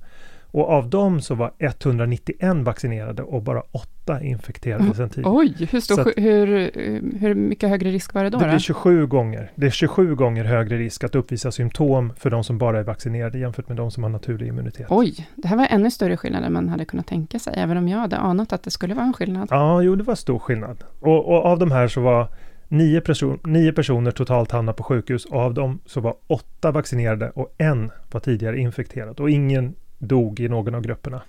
Och 0.55 0.69
av 0.69 0.89
dem 0.89 1.21
så 1.21 1.35
var 1.35 1.51
191 1.59 2.55
vaccinerade 2.65 3.23
och 3.23 3.41
bara 3.41 3.61
8 3.71 4.21
infekterade 4.21 4.83
Mm. 4.83 4.93
sedan 4.95 5.09
tidigare. 5.09 5.33
Oj, 5.35 5.67
hur, 5.71 5.79
stor, 5.79 5.99
att- 6.01 6.13
hur, 6.17 6.71
hur 7.19 7.35
mycket 7.35 7.69
högre 7.69 7.89
risk 7.91 8.13
var 8.13 8.23
det 8.23 8.29
då? 8.29 8.37
Det 8.37 8.43
då? 8.45 8.49
blir 8.49 8.59
27 8.59 9.07
gånger. 9.07 9.51
Det 9.55 9.65
är 9.65 9.69
27 9.69 10.15
gånger 10.15 10.43
högre 10.43 10.77
risk 10.77 11.03
att 11.03 11.15
uppvisa 11.15 11.51
symptom 11.51 12.13
för 12.17 12.29
de 12.29 12.43
som 12.43 12.57
bara 12.57 12.79
är 12.79 12.83
vaccinerade 12.83 13.39
jämfört 13.39 13.67
med 13.67 13.77
de 13.77 13.91
som 13.91 14.03
har 14.03 14.09
naturlig 14.09 14.47
immunitet. 14.47 14.87
Oj, 14.89 15.27
det 15.35 15.47
här 15.47 15.57
var 15.57 15.67
ännu 15.69 15.91
större 15.91 16.17
skillnad 16.17 16.43
än 16.43 16.53
man 16.53 16.69
hade 16.69 16.85
kunnat 16.85 17.07
tänka 17.07 17.39
sig, 17.39 17.53
även 17.57 17.77
om 17.77 17.87
jag 17.87 17.97
hade 17.99 18.17
anat 18.17 18.53
att 18.53 18.63
det 18.63 18.71
skulle 18.71 18.93
vara 18.93 19.05
en 19.05 19.13
skillnad. 19.13 19.47
Ja, 19.51 19.81
jo, 19.81 19.95
det 19.95 20.03
var 20.03 20.15
stor 20.15 20.39
skillnad. 20.39 20.83
Och, 20.99 21.25
och 21.27 21.45
av 21.45 21.59
de 21.59 21.71
här 21.71 21.87
så 21.87 22.01
var 22.01 22.27
nio, 22.67 23.01
person, 23.01 23.39
nio 23.45 23.73
personer 23.73 24.11
totalt 24.11 24.51
hamnade 24.51 24.75
på 24.75 24.83
sjukhus 24.83 25.25
och 25.25 25.39
av 25.39 25.53
dem 25.53 25.79
så 25.85 25.99
var 26.01 26.15
åtta 26.27 26.71
vaccinerade 26.71 27.29
och 27.29 27.53
en 27.57 27.91
var 28.11 28.19
tidigare 28.19 28.59
infekterad 28.59 29.19
och 29.19 29.29
ingen 29.29 29.73
dog 29.97 30.39
i 30.39 30.49
någon 30.49 30.75
av 30.75 30.81
grupperna. 30.81 31.21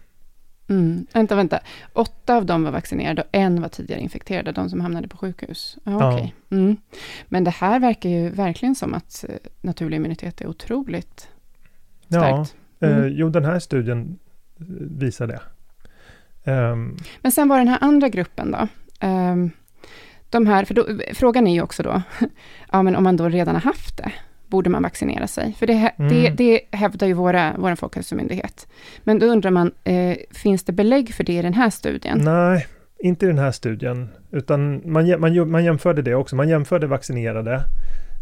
Mm. 0.68 1.06
Vänta, 1.12 1.36
vänta. 1.36 1.60
Åtta 1.92 2.36
av 2.36 2.46
dem 2.46 2.64
var 2.64 2.70
vaccinerade 2.70 3.22
och 3.22 3.28
en 3.32 3.62
var 3.62 3.68
tidigare 3.68 4.00
infekterade, 4.00 4.52
de 4.52 4.70
som 4.70 4.80
hamnade 4.80 5.08
på 5.08 5.16
sjukhus. 5.16 5.78
Ja, 5.84 6.18
Ja. 6.18 6.30
Mm. 6.56 6.76
Men 7.28 7.44
det 7.44 7.50
här 7.50 7.80
verkar 7.80 8.08
ju 8.10 8.28
verkligen 8.30 8.74
som 8.74 8.94
att 8.94 9.24
eh, 9.28 9.34
naturlig 9.60 9.96
immunitet 9.96 10.40
är 10.40 10.46
otroligt 10.46 11.28
Ja, 12.08 12.20
starkt. 12.20 12.54
Mm. 12.80 13.02
eh, 13.04 13.06
jo, 13.06 13.28
den 13.28 13.44
här 13.44 13.58
studien 13.58 14.18
eh, 14.60 14.66
visar 14.78 15.26
det. 15.26 15.40
Ehm, 16.44 16.96
Men 17.22 17.32
sen 17.32 17.48
var 17.48 17.58
den 17.58 17.68
här 17.68 17.78
andra 17.80 18.08
gruppen 18.08 18.50
då. 18.50 18.68
Ehm, 19.00 19.50
de 20.30 20.46
här, 20.46 20.64
för 20.64 20.74
då, 20.74 20.86
frågan 21.14 21.46
är 21.46 21.54
ju 21.54 21.62
också 21.62 21.82
då, 21.82 22.02
ja 22.72 22.82
men 22.82 22.96
om 22.96 23.04
man 23.04 23.16
då 23.16 23.28
redan 23.28 23.54
har 23.54 23.62
haft 23.62 23.96
det, 23.96 24.12
borde 24.48 24.70
man 24.70 24.82
vaccinera 24.82 25.26
sig? 25.26 25.52
För 25.58 25.66
det, 25.66 25.72
hä- 25.72 25.92
det, 26.08 26.20
Mm. 26.26 26.36
det 26.36 26.60
hävdar 26.70 27.06
ju 27.06 27.12
våra, 27.12 27.54
vår 27.58 27.74
folkhälsomyndighet. 27.74 28.68
Men 29.04 29.18
då 29.18 29.26
undrar 29.26 29.50
man, 29.50 29.72
eh, 29.84 30.16
finns 30.30 30.64
det 30.64 30.72
belägg 30.72 31.14
för 31.14 31.24
det 31.24 31.32
i 31.32 31.42
den 31.42 31.54
här 31.54 31.70
studien? 31.70 32.18
Nej, 32.24 32.66
inte 32.98 33.24
i 33.24 33.28
den 33.28 33.38
här 33.38 33.50
studien, 33.52 34.08
utan 34.30 34.82
man, 34.92 35.20
man, 35.20 35.50
man 35.50 35.64
jämförde 35.64 36.02
det 36.02 36.14
också. 36.14 36.36
Man 36.36 36.48
jämförde 36.48 36.86
vaccinerade 36.86 37.60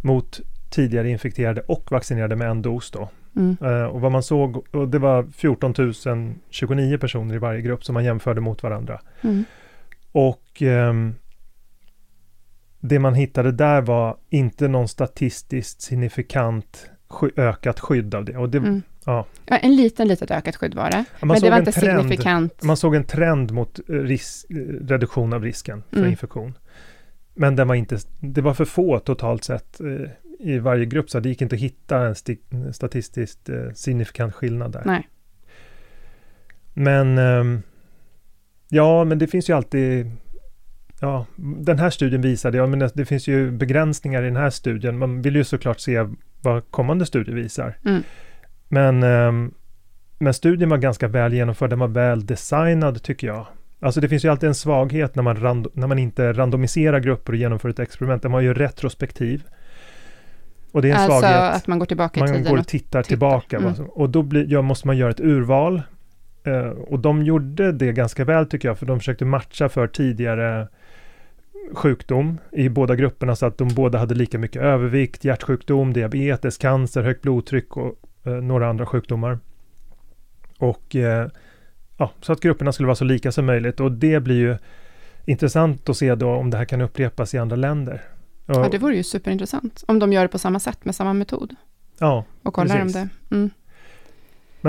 mot 0.05 0.41
tidigare 0.71 1.11
infekterade 1.11 1.61
och 1.61 1.93
vaccinerade 1.93 2.37
med 2.37 2.49
en 2.51 2.63
dos 2.63 2.91
då. 2.91 3.09
Mm. 3.37 3.57
Eh, 3.63 3.85
och 3.85 4.01
vad 4.01 4.13
man 4.13 4.23
såg, 4.23 4.75
och 4.75 4.89
det 4.89 4.99
var 4.99 5.27
14 5.37 5.75
029 6.51 6.99
personer 6.99 7.35
i 7.35 7.39
varje 7.39 7.61
grupp 7.61 7.85
som 7.85 7.95
man 7.95 8.05
jämförde 8.05 8.41
mot 8.41 8.63
varandra. 8.63 9.01
Mm. 9.23 9.45
Och 10.13 10.63
ehm, 10.63 11.15
det 12.89 12.99
man 12.99 13.15
hittade 13.15 13.53
där 13.53 13.81
var 13.83 14.17
inte 14.31 14.69
någon 14.69 14.89
statistiskt 14.89 15.83
signifikant 15.83 16.91
sky- 17.09 17.31
ökat 17.37 17.81
skydd 17.81 18.15
av 18.15 18.25
det. 18.25 18.37
Och 18.37 18.49
det 18.51 18.59
Mm. 18.59 18.83
ja. 19.07 19.27
Ja, 19.47 19.57
en 19.57 19.77
liten, 19.77 20.09
litet 20.09 20.31
ökat 20.31 20.57
skydd 20.57 20.75
var 20.75 20.91
det. 20.91 21.05
man 21.21 21.29
men 21.29 21.41
det 21.41 21.51
var 21.51 21.59
inte 21.59 21.73
trend, 21.73 22.01
signifikant. 22.01 22.63
Man 22.63 22.77
såg 22.77 22.95
en 22.95 23.05
trend 23.05 23.53
mot 23.53 23.79
eh, 23.79 23.93
ris- 23.93 24.47
eh, 24.51 24.87
reduktion 24.87 25.33
av 25.33 25.43
risken 25.43 25.83
för 25.91 25.97
Mm. 25.99 26.11
infektion. 26.11 26.59
Men 27.35 27.57
den 27.57 27.69
var 27.69 27.75
inte, 27.75 27.99
det 28.21 28.41
var 28.41 28.55
för 28.55 28.65
få 28.65 28.99
totalt 28.99 29.45
sett 29.45 29.81
eh, 29.81 29.87
i 30.39 30.59
varje 30.59 30.85
grupp 30.87 31.11
så 31.11 31.21
det 31.21 31.29
gick 31.29 31.43
inte 31.43 31.55
att 31.55 31.61
hitta 31.63 31.99
en 32.07 32.15
sti- 32.15 32.73
statistiskt 32.73 33.49
eh, 33.49 33.71
signifikant 33.75 34.35
skillnad 34.35 34.73
där. 34.73 34.83
Nej. 34.85 35.09
Men 36.75 37.19
ehm, 37.19 37.63
ja, 38.69 39.05
men 39.05 39.19
det 39.19 39.27
finns 39.27 39.49
ju 39.51 39.57
alltid 39.57 40.11
Ja, 41.05 41.27
den 41.37 41.79
här 41.79 41.91
studien 41.91 42.23
visade, 42.23 42.59
ja 42.59 42.67
men 42.67 42.91
det, 42.95 43.05
finns 43.05 43.29
ju 43.29 43.51
begränsningar 43.51 44.23
i 44.23 44.25
den 44.27 44.37
här 44.37 44.51
studien. 44.51 44.99
Man 44.99 45.23
vill 45.23 45.37
ju 45.37 45.45
såklart 45.45 45.81
se 45.81 46.07
vad 46.43 46.71
kommande 46.71 47.07
studier 47.07 47.35
visar. 47.35 47.77
Mm. 47.85 48.03
Men, 48.69 49.03
ehm, 49.03 49.55
men 50.19 50.35
studien 50.35 50.71
var 50.71 50.77
ganska 50.79 51.09
väl 51.09 51.33
genomförd, 51.35 51.71
den 51.71 51.79
var 51.79 51.89
väl 51.89 52.27
designad 52.27 53.03
tycker 53.03 53.27
jag. 53.27 53.47
Alltså 53.81 54.01
det 54.01 54.09
finns 54.09 54.25
ju 54.25 54.29
alltid 54.29 54.49
en 54.49 54.55
svaghet 54.55 55.15
när 55.15 55.23
man, 55.23 55.41
rand, 55.41 55.67
när 55.73 55.87
man 55.87 55.99
inte 55.99 56.33
randomiserar 56.33 57.01
grupper 57.01 57.33
och 57.33 57.39
genomför 57.39 57.69
ett 57.69 57.79
experiment. 57.79 58.23
Den 58.23 58.33
var 58.33 58.41
ju 58.41 58.55
retrospektiv. 58.55 59.43
Och 60.73 60.83
det 60.83 60.89
är 60.91 60.95
en 60.95 61.01
Alltså 61.01 61.21
svaghet. 61.21 61.55
att 61.55 61.67
man 61.67 61.79
går 61.79 61.87
tillbaka 61.87 62.21
i 62.21 62.23
Man 62.23 62.29
tiden. 62.29 62.45
går 62.45 62.53
och 62.53 62.61
och- 62.61 62.67
tittar, 62.67 63.03
tittar. 63.03 63.09
tillbaka. 63.09 63.57
Mm. 63.57 63.73
Och 63.89 64.11
då 64.11 64.23
blir, 64.23 64.47
ja, 64.49 64.63
måste 64.63 64.87
man 64.87 64.97
göra 64.97 65.11
ett 65.11 65.21
urval. 65.21 65.83
Eh, 66.45 66.67
och 66.67 66.99
de 66.99 67.23
gjorde 67.23 67.73
det 67.73 67.93
ganska 67.93 68.25
väl 68.25 68.47
tycker 68.47 68.69
jag, 68.69 68.79
för 68.79 68.87
de 68.87 68.99
försökte 68.99 69.25
matcha 69.25 69.69
för 69.69 69.87
tidigare 69.87 70.69
sjukdom 71.73 72.39
i 72.53 72.69
båda 72.69 72.97
grupperna 72.97 73.37
så 73.37 73.47
att 73.47 73.59
de 73.59 73.69
båda 73.69 73.99
hade 73.99 74.15
lika 74.15 74.39
mycket 74.39 74.63
övervikt, 74.63 75.25
hjärtsjukdom, 75.25 75.93
diabetes, 75.93 76.59
cancer, 76.59 77.03
högt 77.03 77.23
blodtryck 77.23 77.77
och 77.77 77.95
eh, 78.25 78.33
några 78.33 78.69
andra 78.69 78.87
sjukdomar. 78.87 79.39
Och 80.59 80.97
eh, 80.97 81.29
ja, 81.97 82.11
så 82.21 82.33
att 82.33 82.41
grupperna 82.41 82.73
skulle 82.73 82.87
vara 82.87 82.97
så 82.97 83.05
lika 83.05 83.33
som 83.33 83.47
möjligt 83.47 83.81
och 83.81 83.93
det 83.93 84.21
blir 84.21 84.39
ju 84.39 84.57
intressant 85.25 85.89
att 85.89 85.97
se 85.97 86.15
då 86.15 86.31
om 86.31 86.51
det 86.51 86.57
här 86.57 86.65
kan 86.65 86.81
upprepas 86.81 87.35
i 87.35 87.39
andra 87.39 87.57
länder. 87.57 88.03
Och, 88.47 88.55
Ja, 88.55 88.69
det 88.71 88.79
vore 88.79 88.97
ju 88.97 89.03
superintressant. 89.03 89.85
Om 89.87 89.99
de 89.99 90.13
gör 90.13 90.23
det 90.23 90.29
på 90.29 90.39
samma 90.39 90.61
sätt 90.61 90.85
med 90.85 90.95
samma 90.95 91.13
metod. 91.13 91.57
ja, 91.99 92.25
Och 92.43 92.55
kollar 92.55 92.77
Precis. 92.77 92.97
om 92.97 93.09
det. 93.29 93.35
Mm. 93.37 93.51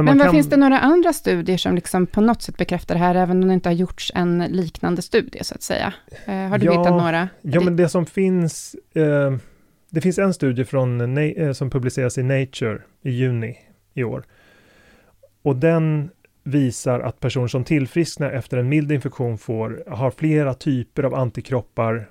Men, 0.03 0.17
Men 0.17 0.25
kan, 0.25 0.31
finns 0.31 0.49
det 0.49 0.57
några 0.57 0.79
andra 0.79 1.13
studier 1.13 1.57
som 1.57 1.75
liksom 1.75 2.07
på 2.07 2.21
något 2.21 2.41
sätt 2.41 2.57
bekräftar 2.57 2.95
det 2.95 2.99
här, 2.99 3.15
även 3.15 3.41
om 3.43 3.47
det 3.47 3.53
inte 3.53 3.69
har 3.69 3.73
gjorts 3.73 4.11
en 4.15 4.39
liknande 4.39 5.01
studie, 5.01 5.43
så 5.43 5.55
att 5.55 5.61
säga? 5.61 5.93
Eh, 6.25 6.35
har 6.35 6.57
du 6.57 6.65
Ja, 6.65 6.71
hittat 6.71 6.93
några? 6.93 7.29
Ja, 7.41 7.61
men 7.61 7.75
det 7.75 7.89
som 7.89 8.05
finns, 8.05 8.75
eh, 8.95 9.35
det 9.89 10.01
finns 10.01 10.17
en 10.19 10.33
studie 10.33 10.65
från, 10.65 11.17
eh, 11.17 11.51
som 11.51 11.69
publiceras 11.69 12.17
i 12.17 12.23
Nature 12.23 12.81
i 13.03 13.11
juni 13.11 13.57
i 13.93 14.03
år. 14.03 14.23
Och 15.41 15.55
den 15.55 16.09
visar 16.43 16.99
att 16.99 17.19
personer 17.19 17.47
som 17.47 17.63
tillfrisknar 17.63 18.31
efter 18.31 18.57
en 18.57 18.69
mild 18.69 18.91
infektion 18.91 19.37
får, 19.37 19.83
har 19.87 20.11
flera 20.11 20.53
typer 20.53 21.03
av 21.03 21.15
antikroppar 21.15 22.09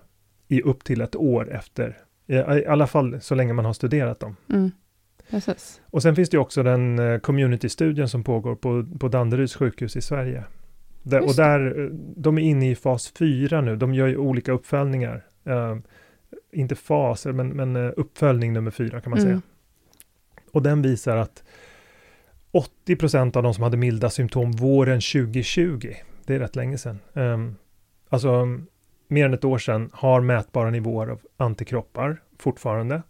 i 0.49 0.62
upp 0.62 0.85
till 0.85 1.00
ett 1.00 1.17
år 1.17 1.53
efter. 1.53 1.99
I, 2.26 2.35
I 2.35 2.67
alla 2.67 2.87
fall 2.87 3.21
så 3.21 3.35
länge 3.35 3.53
man 3.53 3.64
har 3.64 3.73
studerat 3.73 4.21
dem. 4.21 4.37
Mm. 4.53 4.71
Precis. 5.31 5.81
Och 5.90 6.02
sen 6.02 6.16
finns 6.16 6.31
det 6.31 6.37
ju 6.37 6.40
också 6.40 6.62
den 6.62 6.99
eh, 6.99 7.19
community-studien 7.19 8.09
som 8.09 8.25
pågår 8.25 8.54
på, 8.54 8.87
på 8.99 9.09
Danderyds 9.09 9.57
sjukhus 9.57 9.97
i 9.97 10.00
Sverige. 10.00 10.45
Där, 11.02 11.21
och 11.21 11.35
där, 11.37 11.81
eh, 11.85 11.88
de 12.16 12.38
är 12.38 12.43
inne 12.43 12.71
i 12.71 12.75
fas 12.75 13.12
4 13.19 13.61
nu, 13.61 13.76
de 13.76 13.95
gör 13.95 14.07
ju 14.07 14.16
olika 14.16 14.52
uppföljningar. 14.52 15.26
Eh, 15.45 15.76
inte 16.52 16.75
faser, 16.75 17.33
men, 17.33 17.49
men 17.49 17.76
uppföljning 17.76 18.52
nummer 18.52 18.71
4 18.71 19.00
kan 19.00 19.11
man 19.11 19.19
Mm. 19.19 19.31
säga. 19.31 19.43
Och 20.52 20.62
den 20.62 20.83
visar 20.83 21.16
att 21.16 21.45
80 22.50 22.97
procent 22.97 23.37
av 23.37 23.43
de 23.43 23.54
som 23.54 23.62
hade 23.62 23.76
milda 23.76 24.11
symptom 24.11 24.52
våren 24.52 25.00
2020, 25.00 25.93
det 26.26 26.35
är 26.35 26.38
rätt 26.38 26.57
länge 26.57 26.78
sedan, 26.78 26.99
um, 27.12 27.57
alltså 28.09 28.47
mer 29.09 29.25
än 29.26 29.35
ett 29.35 29.45
år 29.45 29.59
sedan 29.59 29.90
har 29.93 30.21
mätbara 30.21 30.71
nivåer 30.71 31.07
av 31.09 31.21
antikroppar 31.37 32.23
fortfarande. 32.38 33.02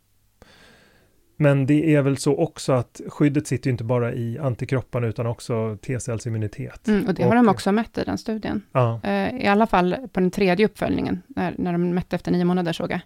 Men 1.36 1.66
det 1.66 1.94
är 1.94 2.02
väl 2.02 2.16
så 2.16 2.36
också 2.36 2.72
att 2.72 3.00
skyddet 3.08 3.46
sitter 3.46 3.70
inte 3.70 3.84
bara 3.84 4.12
i 4.14 4.38
antikropparna 4.38 5.06
utan 5.06 5.26
också 5.26 5.76
T-cellsimmunitet. 5.86 6.88
Mm, 6.88 7.06
och 7.06 7.14
det 7.14 7.22
har 7.22 7.34
de 7.36 7.48
också 7.48 7.72
mätt 7.72 7.98
i 7.98 8.04
den 8.04 8.18
studien. 8.18 8.62
Ja. 8.72 9.00
Eh, 9.02 9.36
I 9.42 9.46
alla 9.46 9.66
fall 9.66 9.96
på 10.12 10.20
den 10.20 10.30
tredje 10.30 10.66
uppföljningen, 10.66 11.22
när, 11.28 11.54
när 11.58 11.72
de 11.72 11.90
mätte 11.94 12.16
efter 12.16 12.32
nio 12.32 12.44
månader 12.44 12.72
såg 12.72 12.90
jag. 12.90 13.00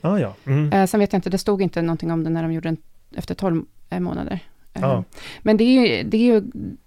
Ah, 0.00 0.18
ja. 0.18 0.34
Mm. 0.46 0.72
Eh, 0.72 0.86
sen 0.86 1.00
vet 1.00 1.12
jag 1.12 1.18
inte, 1.18 1.30
det 1.30 1.38
stod 1.38 1.62
inte 1.62 1.82
någonting 1.82 2.10
om 2.10 2.24
det 2.24 2.30
när 2.30 2.42
de 2.42 2.52
gjorde 2.52 2.68
den 2.68 2.76
efter 3.16 3.34
tolv 3.34 3.64
eh, 3.90 4.00
månader. 4.00 4.40
Ja. 4.72 5.04
Men 5.42 5.56
det 5.56 5.64
är, 5.64 5.86
ju, 5.96 6.02
det 6.02 6.16
är 6.16 6.34
ju, 6.34 6.42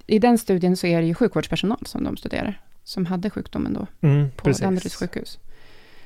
i 0.07 0.19
den 0.19 0.37
studien 0.37 0.77
så 0.77 0.87
är 0.87 1.01
det 1.01 1.07
ju 1.07 1.13
sjukvårdspersonal 1.13 1.79
som 1.85 2.03
de 2.03 2.17
studerar, 2.17 2.61
som 2.83 3.05
hade 3.05 3.29
sjukdomen 3.29 3.73
då 3.73 3.87
Mm, 4.07 4.29
på 4.31 4.43
precis. 4.45 4.61
Danderyds 4.63 4.95
sjukhus. 4.95 5.39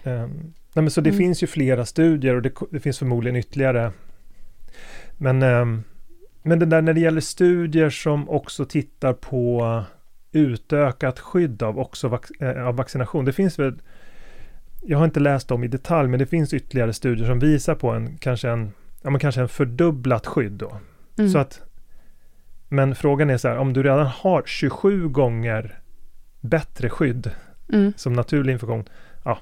Ehm, 0.03 0.29
nej, 0.73 0.83
men 0.83 0.91
så 0.91 1.01
det 1.01 1.09
Mm. 1.09 1.17
finns 1.17 1.43
ju 1.43 1.47
flera 1.47 1.85
studier 1.85 2.35
och 2.35 2.41
det, 2.41 2.51
det 2.71 2.79
finns 2.79 2.99
förmodligen 2.99 3.35
ytterligare. 3.35 3.91
Men, 5.17 5.41
ehm, 5.43 5.83
men 6.43 6.59
det 6.59 6.65
där 6.65 6.81
när 6.81 6.93
det 6.93 6.99
gäller 6.99 7.21
studier 7.21 7.89
som 7.89 8.29
också 8.29 8.65
tittar 8.65 9.13
på 9.13 9.83
utökat 10.31 11.19
skydd 11.19 11.63
av, 11.63 11.79
också 11.79 12.07
vac, 12.07 12.21
eh, 12.39 12.67
av 12.67 12.75
vaccination. 12.75 13.25
Det 13.25 13.33
finns 13.33 13.59
väl, 13.59 13.81
jag 14.81 14.97
har 14.97 15.05
inte 15.05 15.19
läst 15.19 15.47
dem 15.47 15.63
i 15.63 15.67
detalj, 15.67 16.09
men 16.09 16.19
det 16.19 16.25
finns 16.25 16.53
ytterligare 16.53 16.93
studier 16.93 17.27
som 17.27 17.39
visar 17.39 17.75
på 17.75 17.91
en 17.91 18.17
kanske 18.17 18.49
en, 18.49 18.71
ja, 19.01 19.09
men 19.09 19.19
kanske 19.19 19.41
en 19.41 19.49
fördubblat 19.49 20.27
skydd 20.27 20.51
då. 20.51 20.77
Mm. 21.17 21.31
Så 21.31 21.37
att, 21.37 21.61
men 22.69 22.95
frågan 22.95 23.29
är 23.29 23.37
så 23.37 23.47
här, 23.47 23.57
om 23.57 23.73
du 23.73 23.83
redan 23.83 24.05
har 24.05 24.43
27 24.45 25.07
gånger 25.09 25.79
bättre 26.41 26.89
skydd 26.89 27.31
Mm. 27.73 27.93
som 27.97 28.13
naturlig 28.13 28.53
infektion. 28.53 28.89
Ja, 29.23 29.39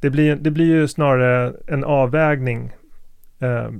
det 0.00 0.10
blir, 0.10 0.36
det 0.36 0.50
blir 0.50 0.66
ju 0.66 0.88
snarare 0.88 1.54
en 1.66 1.84
avvägning 1.84 2.72
eh, 3.38 3.70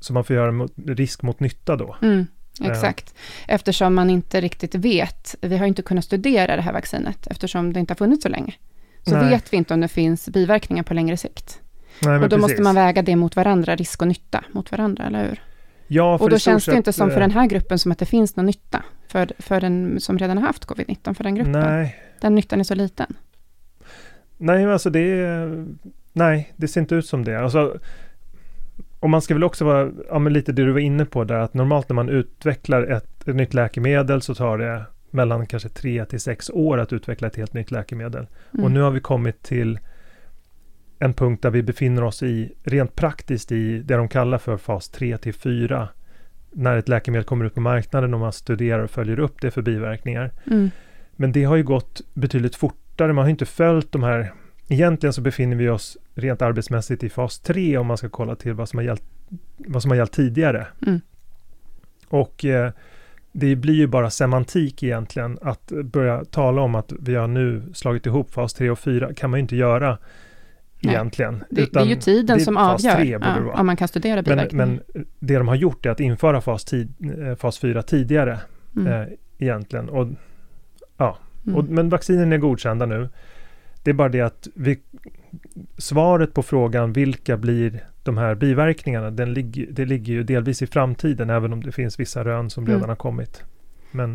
som 0.00 0.14
man 0.14 0.24
får 0.24 0.36
göra 0.36 0.52
mot, 0.52 0.72
risk 0.86 1.22
mot 1.22 1.40
nytta 1.40 1.76
då. 1.76 1.96
Mm, 2.02 2.26
Ja. 2.60 2.70
exakt. 2.72 3.14
Eftersom 3.48 3.94
man 3.94 4.10
inte 4.10 4.40
riktigt 4.40 4.74
vet. 4.74 5.34
Vi 5.40 5.56
har 5.56 5.66
inte 5.66 5.82
kunnat 5.82 6.04
studera 6.04 6.56
det 6.56 6.62
här 6.62 6.72
vaccinet, 6.72 7.26
eftersom 7.26 7.72
det 7.72 7.80
inte 7.80 7.90
har 7.90 7.96
funnits 7.96 8.22
så 8.22 8.28
länge. 8.28 8.54
Så 9.06 9.16
Nej. 9.16 9.30
vet 9.30 9.52
vi 9.52 9.56
inte 9.56 9.74
om 9.74 9.80
det 9.80 9.88
finns 9.88 10.28
biverkningar 10.28 10.82
på 10.82 10.94
längre 10.94 11.16
sikt. 11.16 11.60
Nej, 12.02 12.12
men 12.12 12.22
och 12.22 12.28
då 12.28 12.36
måste 12.38 12.52
precis. 12.52 12.64
man 12.64 12.74
väga 12.74 13.02
det 13.02 13.16
mot 13.16 13.36
varandra, 13.36 13.76
risk 13.76 14.02
och 14.02 14.08
nytta 14.08 14.44
mot 14.52 14.70
varandra, 14.72 15.04
eller 15.06 15.28
hur? 15.28 15.42
Ja, 15.86 16.18
Och 16.18 16.30
då 16.30 16.38
känns 16.38 16.64
det 16.64 16.76
inte 16.76 16.92
som 16.92 17.08
för 17.10 17.16
eh, 17.16 17.20
den 17.20 17.30
här 17.30 17.46
gruppen 17.46 17.78
som 17.78 17.92
att 17.92 17.98
det 17.98 18.06
finns 18.06 18.36
någon 18.36 18.46
nytta, 18.46 18.82
för, 19.08 19.32
för 19.38 19.60
den 19.60 20.00
som 20.00 20.18
redan 20.18 20.38
har 20.38 20.46
haft 20.46 20.66
covid-19, 20.66 21.14
för 21.14 21.24
den 21.24 21.34
gruppen. 21.34 21.52
Nej, 21.52 21.96
Den 22.20 22.34
nyttan 22.34 22.60
är 22.60 22.64
så 22.64 22.74
liten. 22.74 23.16
nej, 24.36 24.64
alltså 24.72 24.90
det 24.90 25.38
nej, 26.12 26.52
det 26.56 26.68
ser 26.68 26.80
inte 26.80 26.94
ut 26.94 27.06
som 27.06 27.24
det. 27.24 27.40
Alltså, 27.40 27.78
och 29.00 29.10
man 29.10 29.22
ska 29.22 29.34
väl 29.34 29.44
också 29.44 29.64
vara, 29.64 29.90
ja 30.08 30.18
men 30.18 30.32
lite 30.32 30.52
det 30.52 30.64
du 30.64 30.72
var 30.72 30.80
inne 30.80 31.04
på 31.04 31.24
där, 31.24 31.38
att 31.38 31.54
normalt 31.54 31.88
när 31.88 31.94
man 31.94 32.08
utvecklar 32.08 32.82
ett, 32.82 33.28
ett 33.28 33.36
nytt 33.36 33.54
läkemedel 33.54 34.22
så 34.22 34.34
tar 34.34 34.58
det 34.58 34.84
mellan 35.10 35.46
kanske 35.46 35.68
tre 35.68 36.04
till 36.04 36.20
sex 36.20 36.50
år 36.50 36.78
att 36.78 36.92
utveckla 36.92 37.28
ett 37.28 37.36
helt 37.36 37.54
nytt 37.54 37.70
läkemedel. 37.70 38.26
Mm. 38.52 38.64
Och 38.64 38.70
nu 38.70 38.80
har 38.80 38.90
vi 38.90 39.00
kommit 39.00 39.42
till 39.42 39.78
en 40.98 41.12
punkt 41.12 41.42
där 41.42 41.50
vi 41.50 41.62
befinner 41.62 42.04
oss 42.04 42.22
i, 42.22 42.52
rent 42.64 42.94
praktiskt 42.94 43.52
i 43.52 43.78
det 43.78 43.96
de 43.96 44.08
kallar 44.08 44.38
för 44.38 44.56
fas 44.56 44.88
3 44.88 45.18
till 45.18 45.34
4. 45.34 45.88
När 46.50 46.76
ett 46.76 46.88
läkemedel 46.88 47.24
kommer 47.24 47.44
ut 47.44 47.54
på 47.54 47.60
marknaden 47.60 48.14
och 48.14 48.20
man 48.20 48.32
studerar 48.32 48.82
och 48.82 48.90
följer 48.90 49.18
upp 49.18 49.40
det 49.40 49.50
för 49.50 49.62
biverkningar. 49.62 50.32
Mm. 50.46 50.70
Men 51.16 51.32
det 51.32 51.44
har 51.44 51.56
ju 51.56 51.62
gått 51.62 52.00
betydligt 52.14 52.56
fortare. 52.56 53.12
Man 53.12 53.24
har 53.24 53.30
inte 53.30 53.46
följt 53.46 53.92
de 53.92 54.02
här. 54.02 54.32
Egentligen 54.68 55.12
så 55.12 55.20
befinner 55.20 55.56
vi 55.56 55.68
oss 55.68 55.96
rent 56.14 56.42
arbetsmässigt 56.42 57.04
i 57.04 57.08
fas 57.08 57.38
3 57.38 57.78
om 57.78 57.86
man 57.86 57.96
ska 57.96 58.08
kolla 58.08 58.36
till 58.36 58.52
vad 58.52 58.68
som 58.68 58.78
har 58.78 58.84
gällt, 58.84 59.02
vad 59.56 59.82
som 59.82 59.90
har 59.90 59.96
gällt 59.96 60.12
tidigare. 60.12 60.66
Mm. 60.86 61.00
Och 62.08 62.44
eh, 62.44 62.70
det 63.32 63.56
blir 63.56 63.74
ju 63.74 63.86
bara 63.86 64.10
semantik 64.10 64.82
egentligen 64.82 65.38
att 65.42 65.72
börja 65.84 66.24
tala 66.24 66.62
om 66.62 66.74
att 66.74 66.92
vi 67.00 67.14
har 67.14 67.26
nu 67.26 67.62
slagit 67.74 68.06
ihop 68.06 68.30
fas 68.30 68.54
3 68.54 68.70
och 68.70 68.78
4 68.78 69.14
kan 69.14 69.30
man 69.30 69.38
ju 69.38 69.42
inte 69.42 69.56
göra 69.56 69.98
Nej. 70.80 70.94
egentligen. 70.94 71.44
Det, 71.50 71.72
det 71.72 71.80
är 71.80 71.84
ju 71.84 71.96
tiden 71.96 72.36
är 72.36 72.40
som 72.40 72.56
avgör 72.56 72.96
3 72.96 73.18
borde 73.18 73.40
det 73.40 73.46
ja, 73.46 73.60
om 73.60 73.66
man 73.66 73.76
kan 73.76 73.88
studera 73.88 74.14
men, 74.14 74.24
biverkningar. 74.24 74.66
men 74.66 75.04
det 75.18 75.38
de 75.38 75.48
har 75.48 75.54
gjort 75.54 75.86
är 75.86 75.90
att 75.90 76.00
införa 76.00 76.40
fas, 76.40 76.64
tid, 76.64 76.94
eh, 77.18 77.34
fas 77.34 77.58
4 77.58 77.82
tidigare 77.82 78.38
mm. 78.76 78.92
eh, 78.92 79.08
egentligen. 79.38 79.88
Och, 79.88 80.08
Mm. 81.48 81.58
och, 81.58 81.64
men 81.64 81.88
vaccinen 81.88 82.32
är 82.32 82.38
godkända 82.38 82.86
nu. 82.86 83.08
Det 83.88 83.92
är 83.92 83.94
bara 83.94 84.08
det 84.08 84.20
att 84.20 84.48
vi, 84.54 84.78
svaret 85.78 86.34
på 86.34 86.42
frågan 86.42 86.92
vilka 86.92 87.36
blir 87.36 87.84
de 88.02 88.18
här 88.18 88.34
biverkningarna, 88.34 89.10
den 89.10 89.34
ligger, 89.34 89.66
det 89.66 89.84
ligger 89.84 90.12
ju 90.12 90.22
delvis 90.22 90.62
i 90.62 90.66
framtiden, 90.66 91.30
även 91.30 91.52
om 91.52 91.62
det 91.62 91.72
finns 91.72 92.00
vissa 92.00 92.24
rön 92.24 92.50
som 92.50 92.66
redan 92.66 92.78
Mm. 92.80 92.88
har 92.88 92.96
kommit. 92.96 93.42
Men 93.90 94.12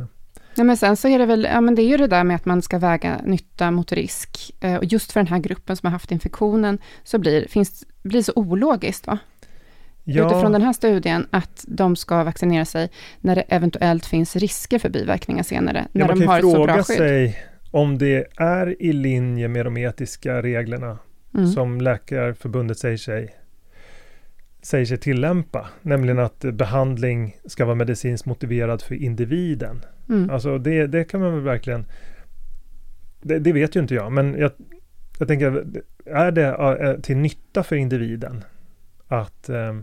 Nej, 0.55 0.65
men 0.65 0.77
sen 0.77 0.97
så 0.97 1.07
är 1.07 1.19
det 1.19 1.25
väl, 1.25 1.47
ja 1.51 1.61
men 1.61 1.75
det 1.75 1.81
är 1.81 1.87
ju 1.87 1.97
det 1.97 2.07
där 2.07 2.23
med 2.23 2.35
att 2.35 2.45
man 2.45 2.61
ska 2.61 2.79
väga 2.79 3.21
nytta 3.25 3.71
mot 3.71 3.91
risk. 3.91 4.51
Eh, 4.59 4.75
och 4.75 4.85
just 4.85 5.11
för 5.11 5.19
den 5.19 5.27
här 5.27 5.39
gruppen 5.39 5.75
som 5.77 5.87
har 5.87 5.91
haft 5.91 6.11
infektionen, 6.11 6.77
så 7.03 7.17
blir, 7.19 7.47
finns, 7.47 7.85
blir 8.03 8.21
så 8.21 8.31
ologiskt 8.35 9.07
va? 9.07 9.17
Utifrån 10.05 10.51
den 10.51 10.61
här 10.61 10.73
studien, 10.73 11.27
att 11.29 11.65
de 11.67 11.95
ska 11.95 12.23
vaccinera 12.23 12.65
sig 12.65 12.89
när 13.19 13.35
det 13.35 13.41
eventuellt 13.41 14.05
finns 14.05 14.35
risker 14.35 14.79
för 14.79 14.89
biverkningar 14.89 15.43
senare, 15.43 15.87
ja, 15.91 16.07
när 16.07 16.15
de 16.15 16.27
har 16.27 16.37
ett 16.37 16.43
så 16.43 16.63
bra 16.63 16.83
skydd. 16.83 16.97
sig 16.97 17.52
om 17.73 17.97
det 17.97 18.27
är 18.37 18.81
i 18.81 18.93
linje 18.93 19.47
med 19.47 19.65
de 19.65 19.77
etiska 19.77 20.41
reglerna 20.41 20.97
Mm. 21.35 21.47
som 21.47 21.81
Läkarförbundet 21.81 22.77
säger 22.77 22.97
sig, 22.97 23.35
säger 24.61 24.85
sig 24.85 24.97
tillämpa. 24.97 25.69
Nämligen 25.81 26.19
att 26.19 26.45
eh, 26.45 26.51
behandling 26.51 27.37
ska 27.45 27.65
vara 27.65 27.75
medicinskt 27.75 28.25
motiverad 28.25 28.81
för 28.81 28.95
individen. 28.95 29.85
Mm. 30.09 30.29
Alltså 30.29 30.57
det, 30.57 30.87
det 30.87 31.03
kan 31.03 31.21
man 31.21 31.33
väl 31.33 31.43
verkligen... 31.43 31.85
Det, 33.21 33.39
det 33.39 33.53
vet 33.53 33.75
ju 33.75 33.79
inte 33.79 33.95
jag, 33.95 34.11
men 34.11 34.35
jag, 34.39 34.51
jag 35.19 35.27
tänker, 35.27 35.65
är 36.05 36.31
det 36.31 37.01
till 37.01 37.17
nytta 37.17 37.63
för 37.63 37.75
individen 37.75 38.43
att 39.07 39.49
eh, 39.49 39.79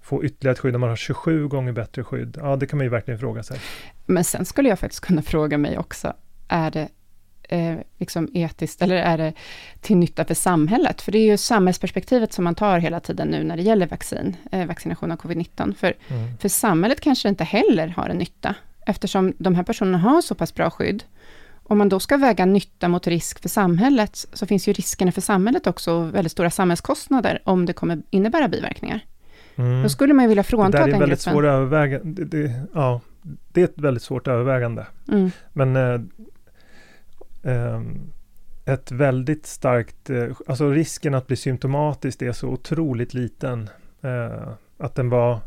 få 0.00 0.24
ytterligare 0.24 0.52
ett 0.52 0.58
skydd 0.58 0.74
om 0.74 0.80
man 0.80 0.90
har 0.90 0.96
27 0.96 1.48
gånger 1.48 1.72
bättre 1.72 2.04
skydd? 2.04 2.38
Ja, 2.40 2.56
det 2.56 2.66
kan 2.66 2.76
man 2.76 2.86
ju 2.86 2.90
verkligen 2.90 3.20
fråga 3.20 3.42
sig. 3.42 3.60
Men 4.06 4.24
sen 4.24 4.44
skulle 4.44 4.68
jag 4.68 4.78
faktiskt 4.78 5.04
kunna 5.04 5.22
fråga 5.22 5.58
mig 5.58 5.78
också, 5.78 6.12
är 6.48 6.70
det 6.70 6.88
eh, 7.52 7.76
liksom 7.98 8.28
etiskt, 8.34 8.82
eller 8.82 8.96
är 8.96 9.18
det 9.18 9.32
till 9.80 9.96
nytta 9.96 10.24
för 10.24 10.34
samhället? 10.34 11.02
För 11.02 11.12
det 11.12 11.18
är 11.18 11.26
ju 11.30 11.36
samhällsperspektivet 11.36 12.32
som 12.32 12.44
man 12.44 12.54
tar 12.54 12.78
hela 12.78 13.00
tiden 13.00 13.28
nu 13.28 13.44
när 13.44 13.56
det 13.56 13.62
gäller 13.62 13.86
vaccin, 13.86 14.36
eh, 14.52 14.66
vaccination 14.66 15.12
av 15.12 15.16
covid-19. 15.16 15.74
För, 15.74 15.94
Mm. 16.08 16.38
för 16.38 16.48
samhället 16.48 17.00
kanske 17.00 17.28
inte 17.28 17.44
heller 17.44 17.88
har 17.88 18.08
en 18.08 18.18
nytta, 18.18 18.54
eftersom 18.86 19.32
de 19.38 19.54
här 19.54 19.62
personerna 19.62 19.98
har 19.98 20.22
så 20.22 20.34
pass 20.34 20.54
bra 20.54 20.70
skydd. 20.70 21.04
Om 21.64 21.78
man 21.78 21.88
då 21.88 22.00
ska 22.00 22.16
väga 22.16 22.44
nytta 22.46 22.88
mot 22.88 23.06
risk 23.06 23.42
för 23.42 23.48
samhället, 23.48 24.26
så 24.32 24.46
finns 24.46 24.68
ju 24.68 24.72
riskerna 24.72 25.12
för 25.12 25.20
samhället 25.20 25.66
också, 25.66 26.00
väldigt 26.02 26.32
stora 26.32 26.50
samhällskostnader, 26.50 27.42
om 27.44 27.66
det 27.66 27.72
kommer 27.72 28.02
innebära 28.10 28.48
biverkningar. 28.48 29.00
Mm. 29.56 29.82
Då 29.82 29.88
skulle 29.88 30.14
man 30.14 30.24
ju 30.24 30.28
vilja 30.28 30.42
Det 30.42 30.48
frånta 30.48 30.70
där 30.78 30.78
är 30.78 30.86
den 30.86 30.94
en 30.94 31.00
väldigt 31.00 31.18
gruppen. 31.24 31.32
svår 31.32 31.46
övervägande. 31.46 32.24
Det, 32.24 32.42
det, 32.42 32.52
ja, 32.74 33.00
det 33.52 33.60
är 33.60 33.64
ett 33.64 33.78
väldigt 33.78 34.02
svårt 34.02 34.28
övervägande. 34.28 34.86
Mm. 35.08 35.30
Men 35.52 35.76
eh, 35.76 36.00
ett 38.64 38.92
väldigt 38.92 39.46
starkt, 39.46 40.10
eh, 40.10 40.28
alltså 40.46 40.70
risken 40.70 41.14
att 41.14 41.26
bli 41.26 41.36
symptomatisk 41.36 42.22
är 42.22 42.32
så 42.32 42.48
otroligt 42.48 43.14
liten. 43.14 43.70
Eh, 44.02 44.48
att 44.78 44.94
den 44.94 45.08
var, 45.08 45.40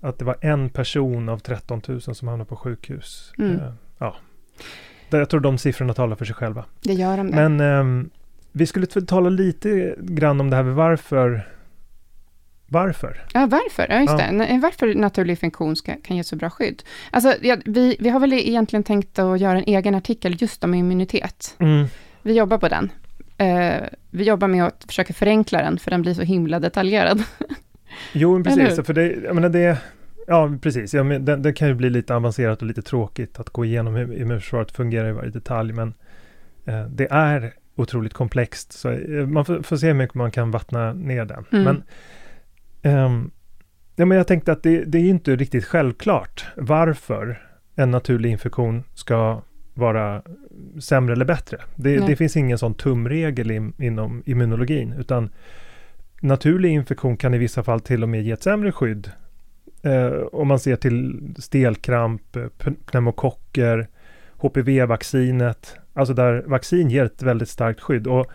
att 0.00 0.18
det 0.18 0.24
var 0.24 0.36
en 0.40 0.70
person 0.70 1.28
av 1.28 1.38
13 1.38 1.82
000 1.88 2.00
som 2.00 2.28
hamnade 2.28 2.48
på 2.48 2.56
sjukhus. 2.56 3.32
Mm. 3.38 3.56
Eh, 3.56 3.72
ja. 3.98 4.16
Jag 5.10 5.30
tror 5.30 5.40
de 5.40 5.58
siffrorna 5.58 5.94
talar 5.94 6.16
för 6.16 6.24
sig 6.24 6.34
själva. 6.34 6.64
Det 6.82 6.92
gör 6.92 7.16
de. 7.16 7.26
Men 7.26 7.60
ehm, 7.60 8.10
vi 8.52 8.66
skulle 8.66 8.86
tala 8.86 9.28
lite 9.28 9.94
grann 9.98 10.40
om 10.40 10.50
det 10.50 10.56
här 10.56 10.62
med 10.62 10.74
varför. 10.74 11.48
Varför? 12.72 13.20
Ja, 13.34 13.46
varför? 13.46 13.86
Ja, 13.88 14.00
just 14.00 14.10
Ja. 14.10 14.32
det. 14.32 14.58
Varför 14.62 14.94
naturlig 14.94 15.32
infektion 15.32 15.76
ska, 15.76 15.94
kan 16.02 16.16
ge 16.16 16.24
så 16.24 16.36
bra 16.36 16.50
skydd? 16.50 16.82
Alltså, 17.10 17.34
ja, 17.42 17.56
vi, 17.64 17.96
vi 18.00 18.08
har 18.08 18.20
väl 18.20 18.32
egentligen 18.32 18.82
tänkt 18.82 19.18
att 19.18 19.40
göra 19.40 19.58
en 19.58 19.64
egen 19.66 19.94
artikel 19.94 20.36
just 20.42 20.64
om 20.64 20.74
immunitet. 20.74 21.56
Mm. 21.58 21.86
Vi 22.22 22.32
jobbar 22.32 22.58
på 22.58 22.68
den. 22.68 22.92
Eh, 23.36 23.82
vi 24.10 24.24
jobbar 24.24 24.48
med 24.48 24.66
att 24.66 24.84
försöka 24.88 25.12
förenkla 25.12 25.62
den, 25.62 25.78
för 25.78 25.90
den 25.90 26.02
blir 26.02 26.14
så 26.14 26.22
himla 26.22 26.60
detaljerad. 26.60 27.22
Jo, 28.12 28.32
men 28.32 28.44
precis. 28.44 28.86
För 28.86 28.94
det, 28.94 29.06
jag 29.06 29.34
menar 29.34 29.48
det, 29.48 29.78
ja, 30.26 30.58
precis. 30.62 30.94
Ja, 30.94 31.02
men 31.02 31.24
det, 31.24 31.36
det 31.36 31.52
kan 31.52 31.68
ju 31.68 31.74
bli 31.74 31.90
lite 31.90 32.14
avancerat 32.14 32.60
och 32.60 32.66
lite 32.66 32.82
tråkigt 32.82 33.40
att 33.40 33.50
gå 33.50 33.64
igenom 33.64 33.94
hur 33.94 34.20
immunförsvaret 34.20 34.72
fungerar 34.72 35.08
i 35.08 35.12
varje 35.12 35.30
detalj. 35.30 35.72
Men 35.72 35.94
eh, 36.64 36.84
det 36.84 37.08
är 37.10 37.52
otroligt 37.76 38.14
komplext. 38.14 38.72
Så 38.72 38.90
eh, 38.90 39.26
man 39.26 39.44
får, 39.44 39.62
får 39.62 39.76
se 39.76 39.86
hur 39.86 39.94
mycket 39.94 40.14
man 40.14 40.30
kan 40.30 40.50
vattna 40.50 40.92
ner 40.92 41.24
den. 41.24 41.44
Mm. 41.52 41.64
Men, 41.64 41.82
ehm, 42.82 43.30
ja, 43.96 44.06
men 44.06 44.16
jag 44.16 44.26
tänkte 44.26 44.52
att 44.52 44.62
det, 44.62 44.84
det 44.84 44.98
är 44.98 45.08
inte 45.08 45.36
riktigt 45.36 45.64
självklart 45.64 46.46
varför 46.56 47.42
en 47.74 47.90
naturlig 47.90 48.30
infektion 48.30 48.84
ska 48.94 49.42
vara 49.74 50.22
sämre 50.80 51.12
eller 51.12 51.24
bättre. 51.24 51.58
Det, 51.74 52.06
det 52.06 52.16
finns 52.16 52.36
ingen 52.36 52.58
sån 52.58 52.74
tumregel 52.74 53.50
in, 53.50 53.72
inom 53.78 54.22
immunologin, 54.26 54.92
utan 54.92 55.30
naturlig 56.20 56.70
infektion 56.70 57.16
kan 57.16 57.34
i 57.34 57.38
vissa 57.38 57.62
fall 57.62 57.80
till 57.80 58.02
och 58.02 58.08
med 58.08 58.22
ge 58.22 58.32
ett 58.32 58.42
sämre 58.42 58.72
skydd. 58.72 59.10
Eh, 59.82 60.12
om 60.32 60.48
man 60.48 60.58
ser 60.58 60.76
till 60.76 61.20
stelkramp, 61.38 62.36
pneumokocker, 62.86 63.88
HPV-vaccinet, 64.36 65.76
alltså 65.92 66.14
där 66.14 66.44
vaccin 66.46 66.90
ger 66.90 67.04
ett 67.04 67.22
väldigt 67.22 67.48
starkt 67.48 67.80
skydd. 67.80 68.06
Och, 68.06 68.26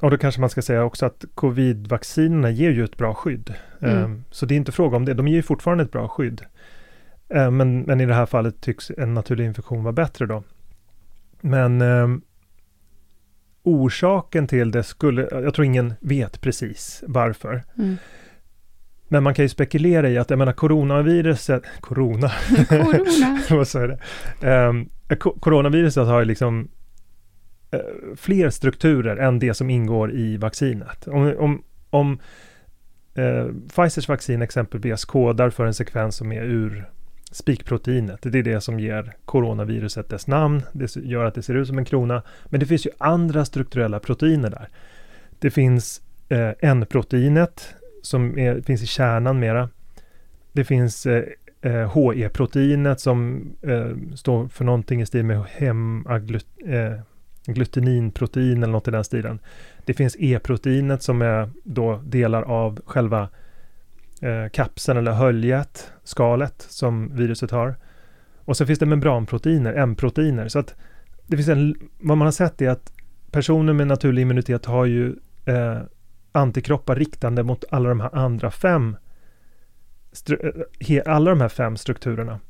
och 0.00 0.10
då 0.10 0.18
kanske 0.18 0.40
man 0.40 0.50
ska 0.50 0.62
säga 0.62 0.84
också 0.84 1.06
att 1.06 1.24
covid-vaccinerna 1.34 2.50
ger 2.50 2.70
ju 2.70 2.84
ett 2.84 2.96
bra 2.96 3.14
skydd. 3.14 3.54
Mm. 3.80 3.96
Eh, 3.96 4.18
så 4.30 4.46
det 4.46 4.54
är 4.54 4.56
inte 4.56 4.72
fråga 4.72 4.96
om 4.96 5.04
det, 5.04 5.14
de 5.14 5.28
ger 5.28 5.36
ju 5.36 5.42
fortfarande 5.42 5.84
ett 5.84 5.92
bra 5.92 6.08
skydd. 6.08 6.42
Eh, 7.28 7.50
men, 7.50 7.80
men 7.80 8.00
i 8.00 8.06
det 8.06 8.14
här 8.14 8.26
fallet 8.26 8.60
tycks 8.60 8.90
en 8.90 9.14
naturlig 9.14 9.44
infektion 9.44 9.84
vara 9.84 9.92
bättre 9.92 10.26
då. 10.26 10.42
Men 11.40 11.80
eh, 11.80 12.08
orsaken 13.62 14.46
till 14.46 14.70
det 14.70 14.82
skulle, 14.82 15.28
jag 15.32 15.54
tror 15.54 15.64
ingen 15.64 15.94
vet 16.00 16.40
precis 16.40 17.04
varför. 17.06 17.64
Mm. 17.78 17.96
Men 19.08 19.22
man 19.22 19.34
kan 19.34 19.44
ju 19.44 19.48
spekulera 19.48 20.08
i 20.08 20.18
att, 20.18 20.30
jag 20.30 20.38
menar 20.38 20.52
coronaviruset, 20.52 21.62
corona, 21.80 22.30
corona. 22.68 23.40
vad 23.50 23.68
sa 23.68 23.80
jag 23.80 23.98
det? 24.40 24.48
Um, 24.48 24.88
coronaviruset 25.40 26.06
har 26.06 26.18
ju 26.18 26.24
liksom 26.24 26.68
Eh, 27.70 27.80
fler 28.16 28.50
strukturer 28.50 29.16
än 29.16 29.38
det 29.38 29.54
som 29.54 29.70
ingår 29.70 30.12
i 30.12 30.36
vaccinet. 30.36 31.08
Om, 31.08 31.34
om, 31.38 31.62
om 31.90 32.18
eh, 33.14 33.46
Pfizers 33.74 34.08
vaccin 34.08 34.42
exempelvis 34.42 35.04
kodar 35.04 35.50
för 35.50 35.66
en 35.66 35.74
sekvens 35.74 36.16
som 36.16 36.32
är 36.32 36.42
ur 36.42 36.88
spikproteinet. 37.30 38.18
Det 38.22 38.38
är 38.38 38.42
det 38.42 38.60
som 38.60 38.80
ger 38.80 39.16
coronaviruset 39.24 40.08
dess 40.08 40.26
namn. 40.26 40.62
Det 40.72 40.96
gör 40.96 41.24
att 41.24 41.34
det 41.34 41.42
ser 41.42 41.54
ut 41.54 41.68
som 41.68 41.78
en 41.78 41.84
krona. 41.84 42.22
Men 42.44 42.60
det 42.60 42.66
finns 42.66 42.86
ju 42.86 42.90
andra 42.98 43.44
strukturella 43.44 44.00
proteiner 44.00 44.50
där. 44.50 44.68
Det 45.38 45.50
finns 45.50 46.02
eh, 46.28 46.50
N-proteinet 46.60 47.74
som 48.02 48.38
är, 48.38 48.60
finns 48.60 48.82
i 48.82 48.86
kärnan 48.86 49.38
mera. 49.38 49.68
Det 50.52 50.64
finns 50.64 51.06
eh, 51.06 51.24
eh 51.62 51.92
HE-proteinet 51.92 53.00
som 53.00 53.50
eh, 53.62 54.14
står 54.14 54.48
för 54.48 54.64
någonting 54.64 55.00
i 55.00 55.06
stil 55.06 55.24
med 55.24 55.44
hemagglutininprotein 55.44 56.92
eh, 56.92 57.00
eller 58.62 58.66
något 58.66 58.88
i 58.88 58.90
den 58.90 59.04
stilen. 59.04 59.38
Det 59.84 59.94
finns 59.94 60.16
E-proteinet 60.18 61.02
som 61.02 61.22
är 61.22 61.50
då 61.64 62.02
delar 62.04 62.42
av 62.42 62.80
själva 62.86 63.28
eh, 64.22 64.48
kapseln 64.52 64.98
eller 64.98 65.12
höljet, 65.12 65.92
skalet 66.04 66.66
som 66.68 67.16
viruset 67.16 67.50
har. 67.50 67.76
Och 68.44 68.56
så 68.56 68.66
finns 68.66 68.78
det 68.78 68.86
membranproteiner, 68.86 69.74
M-proteiner. 69.74 70.48
Så 70.48 70.58
att 70.58 70.74
det 71.26 71.36
finns 71.36 71.48
en, 71.48 71.74
vad 71.98 72.18
man 72.18 72.26
har 72.26 72.32
sett 72.32 72.62
är 72.62 72.68
att 72.68 72.92
personer 73.30 73.72
med 73.72 73.86
naturlig 73.86 74.22
immunitet 74.22 74.66
har 74.66 74.84
ju 74.84 75.14
eh, 75.44 75.78
antikroppar 76.32 76.96
riktande 76.96 77.42
mot 77.42 77.64
alla 77.70 77.88
de 77.88 78.00
här 78.00 78.14
andra 78.14 78.50
fem 78.50 78.96
eh, 80.88 81.02
alla 81.06 81.30
de 81.30 81.40
här 81.40 81.48
fem 81.48 81.76
strukturerna. 81.76 82.40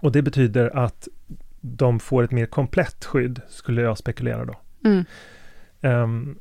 Och 0.00 0.12
det 0.12 0.22
betyder 0.22 0.76
att 0.76 1.08
de 1.66 2.00
får 2.00 2.22
ett 2.22 2.30
mer 2.30 2.46
komplett 2.46 3.04
skydd, 3.04 3.40
skulle 3.48 3.82
jag 3.82 3.98
spekulera 3.98 4.44
då. 4.44 4.54
Mm. 4.84 5.04
Um, 5.80 6.38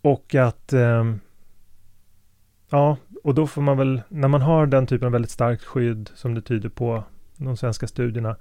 och 0.00 0.34
att 0.34 0.72
um, 0.72 1.20
ja, 2.70 2.96
och 3.24 3.34
då 3.34 3.46
får 3.46 3.62
man 3.62 3.76
väl, 3.76 4.02
när 4.08 4.28
man 4.28 4.42
har 4.42 4.66
den 4.66 4.86
typen 4.86 5.06
av 5.06 5.12
väldigt 5.12 5.30
starkt 5.30 5.64
skydd 5.64 6.10
som 6.14 6.34
det 6.34 6.42
tyder 6.42 6.68
på 6.68 7.04
de 7.36 7.56
svenska 7.56 7.86
studierna, 7.86 8.36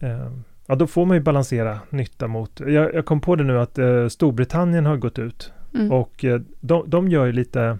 eh, 0.00 0.30
ja 0.66 0.74
då 0.74 0.86
får 0.86 1.06
man 1.06 1.16
ju 1.16 1.22
balansera 1.22 1.80
nytta 1.90 2.26
mot, 2.26 2.60
jag, 2.60 2.94
jag 2.94 3.06
kom 3.06 3.20
på 3.20 3.36
det 3.36 3.44
nu 3.44 3.58
att 3.58 3.78
eh, 3.78 4.08
Storbritannien 4.08 4.86
har 4.86 4.96
gått 4.96 5.18
ut 5.18 5.52
mm. 5.74 5.92
och 5.92 6.24
eh, 6.24 6.40
de, 6.60 6.90
de 6.90 7.08
gör 7.08 7.26
ju 7.26 7.32
lite, 7.32 7.78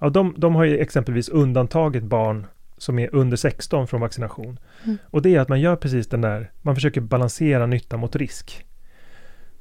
ja 0.00 0.08
de, 0.08 0.34
de 0.36 0.54
har 0.54 0.64
ju 0.64 0.78
exempelvis 0.78 1.28
undantagit 1.28 2.04
barn 2.04 2.46
som 2.78 2.98
är 2.98 3.14
under 3.14 3.36
16 3.36 3.86
från 3.86 4.00
vaccination. 4.00 4.58
Mm. 4.84 4.98
Och 5.04 5.22
det 5.22 5.34
är 5.34 5.40
att 5.40 5.48
man 5.48 5.60
gör 5.60 5.76
precis 5.76 6.06
den 6.08 6.20
där, 6.20 6.50
man 6.62 6.74
försöker 6.74 7.00
balansera 7.00 7.66
nytta 7.66 7.96
mot 7.96 8.16
risk. 8.16 8.64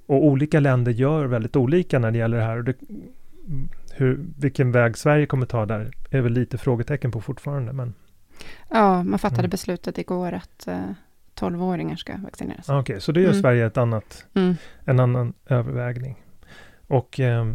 Och 0.06 0.25
olika 0.25 0.60
länder 0.60 0.91
gör 0.91 1.25
väldigt 1.25 1.56
olika 1.56 1.99
när 1.99 2.12
det 2.12 2.17
gäller 2.17 2.38
det 2.38 2.43
här. 2.43 2.58
Och 2.58 2.63
det, 2.63 2.75
hur, 3.91 4.25
vilken 4.38 4.71
väg 4.71 4.97
Sverige 4.97 5.25
kommer 5.25 5.45
ta 5.45 5.65
där 5.65 5.91
är 6.10 6.21
väl 6.21 6.34
lite 6.34 6.58
frågetecken 6.58 7.12
på 7.12 7.21
fortfarande. 7.21 7.73
Men... 7.73 7.93
Ja, 8.69 9.03
man 9.03 9.19
fattade 9.19 9.39
mm. 9.39 9.49
beslutet 9.49 9.97
igår 9.97 10.32
att 10.32 10.67
eh, 10.67 10.91
12-åringar 11.39 11.95
ska 11.95 12.17
vaccineras. 12.17 12.69
Okej, 12.69 12.80
okay, 12.80 12.99
så 12.99 13.12
det 13.12 13.21
gör 13.21 13.30
mm. 13.30 13.41
Sverige 13.41 13.65
ett 13.65 13.77
annat, 13.77 14.25
mm. 14.34 14.56
en 14.86 14.99
annan 14.99 15.34
övervägning. 15.47 16.23
Och 16.88 17.19
eh, 17.19 17.53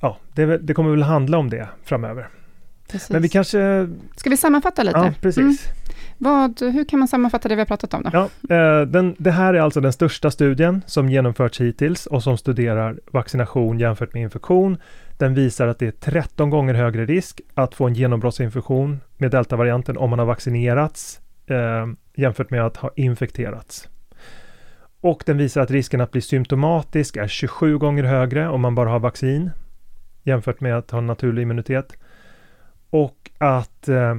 ja, 0.00 0.18
det, 0.34 0.58
det, 0.58 0.74
kommer 0.74 0.90
väl 0.90 1.02
handla 1.02 1.38
om 1.38 1.50
det 1.50 1.68
framöver. 1.82 2.28
Precis. 2.88 3.10
Men 3.10 3.22
vi 3.22 3.28
kanske... 3.28 3.88
Ska 4.16 4.30
vi 4.30 4.36
sammanfatta 4.36 4.82
lite? 4.82 4.98
Ja, 4.98 5.12
precis. 5.20 5.38
Mm. 5.38 5.56
Vad, 6.18 6.60
hur 6.60 6.84
kan 6.84 6.98
man 6.98 7.08
sammanfatta 7.08 7.48
det 7.48 7.54
vi 7.54 7.60
har 7.60 7.66
pratat 7.66 7.94
om 7.94 8.02
då? 8.02 8.10
Ja, 8.12 8.56
eh, 8.56 8.86
den, 8.86 9.16
det 9.18 9.30
här 9.30 9.54
är 9.54 9.60
alltså 9.60 9.80
den 9.80 9.92
största 9.92 10.30
studien 10.30 10.82
som 10.86 11.08
genomförts 11.08 11.60
hittills 11.60 12.06
och 12.06 12.22
som 12.22 12.38
studerar 12.38 13.00
vaccination 13.12 13.78
jämfört 13.78 14.14
med 14.14 14.22
infektion. 14.22 14.78
Den 15.18 15.34
visar 15.34 15.66
att 15.66 15.78
det 15.78 15.86
är 15.86 16.10
13 16.10 16.50
gånger 16.50 16.74
högre 16.74 17.06
risk 17.06 17.40
att 17.54 17.74
få 17.74 17.86
en 17.86 17.94
genombrottsinfektion 17.94 19.00
med 19.16 19.30
deltavarianten 19.30 19.96
om 19.96 20.10
man 20.10 20.18
har 20.18 20.26
vaccinerats 20.26 21.20
eh, 21.46 21.86
jämfört 22.14 22.50
med 22.50 22.66
att 22.66 22.76
ha 22.76 22.90
infekterats. 22.96 23.88
Och 25.00 25.22
den 25.26 25.36
visar 25.36 25.60
att 25.60 25.70
risken 25.70 26.00
att 26.00 26.10
bli 26.10 26.20
symptomatisk 26.20 27.16
är 27.16 27.28
27 27.28 27.78
gånger 27.78 28.04
högre 28.04 28.48
om 28.48 28.60
man 28.60 28.74
bara 28.74 28.90
har 28.90 29.00
vaccin 29.00 29.50
jämfört 30.22 30.60
med 30.60 30.78
att 30.78 30.90
ha 30.90 31.00
naturlig 31.00 31.42
immunitet. 31.42 31.92
Och 32.90 33.30
att 33.38 33.88
eh, 33.88 34.14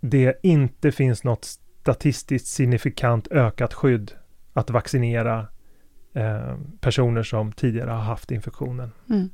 det 0.00 0.38
inte 0.42 0.92
finns 0.92 1.24
något 1.24 1.44
statistiskt 1.44 2.46
signifikant 2.46 3.28
ökat 3.28 3.74
skydd 3.74 4.12
att 4.52 4.70
vaccinera 4.70 5.46
eh, 6.14 6.56
personer 6.80 7.22
som 7.22 7.52
tidigare 7.52 7.90
har 7.90 8.02
haft 8.02 8.30
infektionen. 8.30 8.92
Mm. 9.10 9.30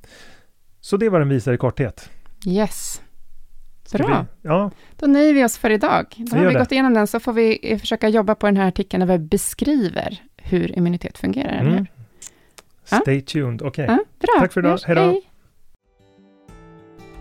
Så 0.80 0.96
det 0.96 1.08
var 1.08 1.18
den 1.18 1.28
visar 1.28 1.52
i 1.52 1.56
korthet. 1.56 2.10
Yes. 2.46 3.02
Bra. 3.92 4.26
Vi, 4.42 4.48
ja. 4.48 4.70
Då 4.96 5.06
nöjer 5.06 5.34
vi 5.34 5.44
oss 5.44 5.58
för 5.58 5.70
idag. 5.70 6.06
Då 6.16 6.36
har 6.36 6.46
vi 6.46 6.52
det. 6.52 6.58
gått 6.58 6.72
igenom 6.72 6.94
den, 6.94 7.06
så 7.06 7.20
får 7.20 7.32
vi 7.32 7.58
eh, 7.62 7.78
försöka 7.78 8.08
jobba 8.08 8.34
på 8.34 8.46
den 8.46 8.56
här 8.56 8.68
artikeln 8.68 9.06
där 9.06 9.18
vi 9.18 9.24
beskriver 9.24 10.22
hur 10.36 10.78
immunitet 10.78 11.18
fungerar. 11.18 11.60
Mm. 11.60 11.86
Stay 12.84 13.16
ja? 13.16 13.20
tuned. 13.20 13.62
Okej. 13.62 13.84
Okay. 13.84 13.98
Ja, 14.20 14.40
Tack 14.40 14.52
för 14.52 14.60
idag. 14.60 14.78
Hej 14.86 14.96
då. 14.96 15.20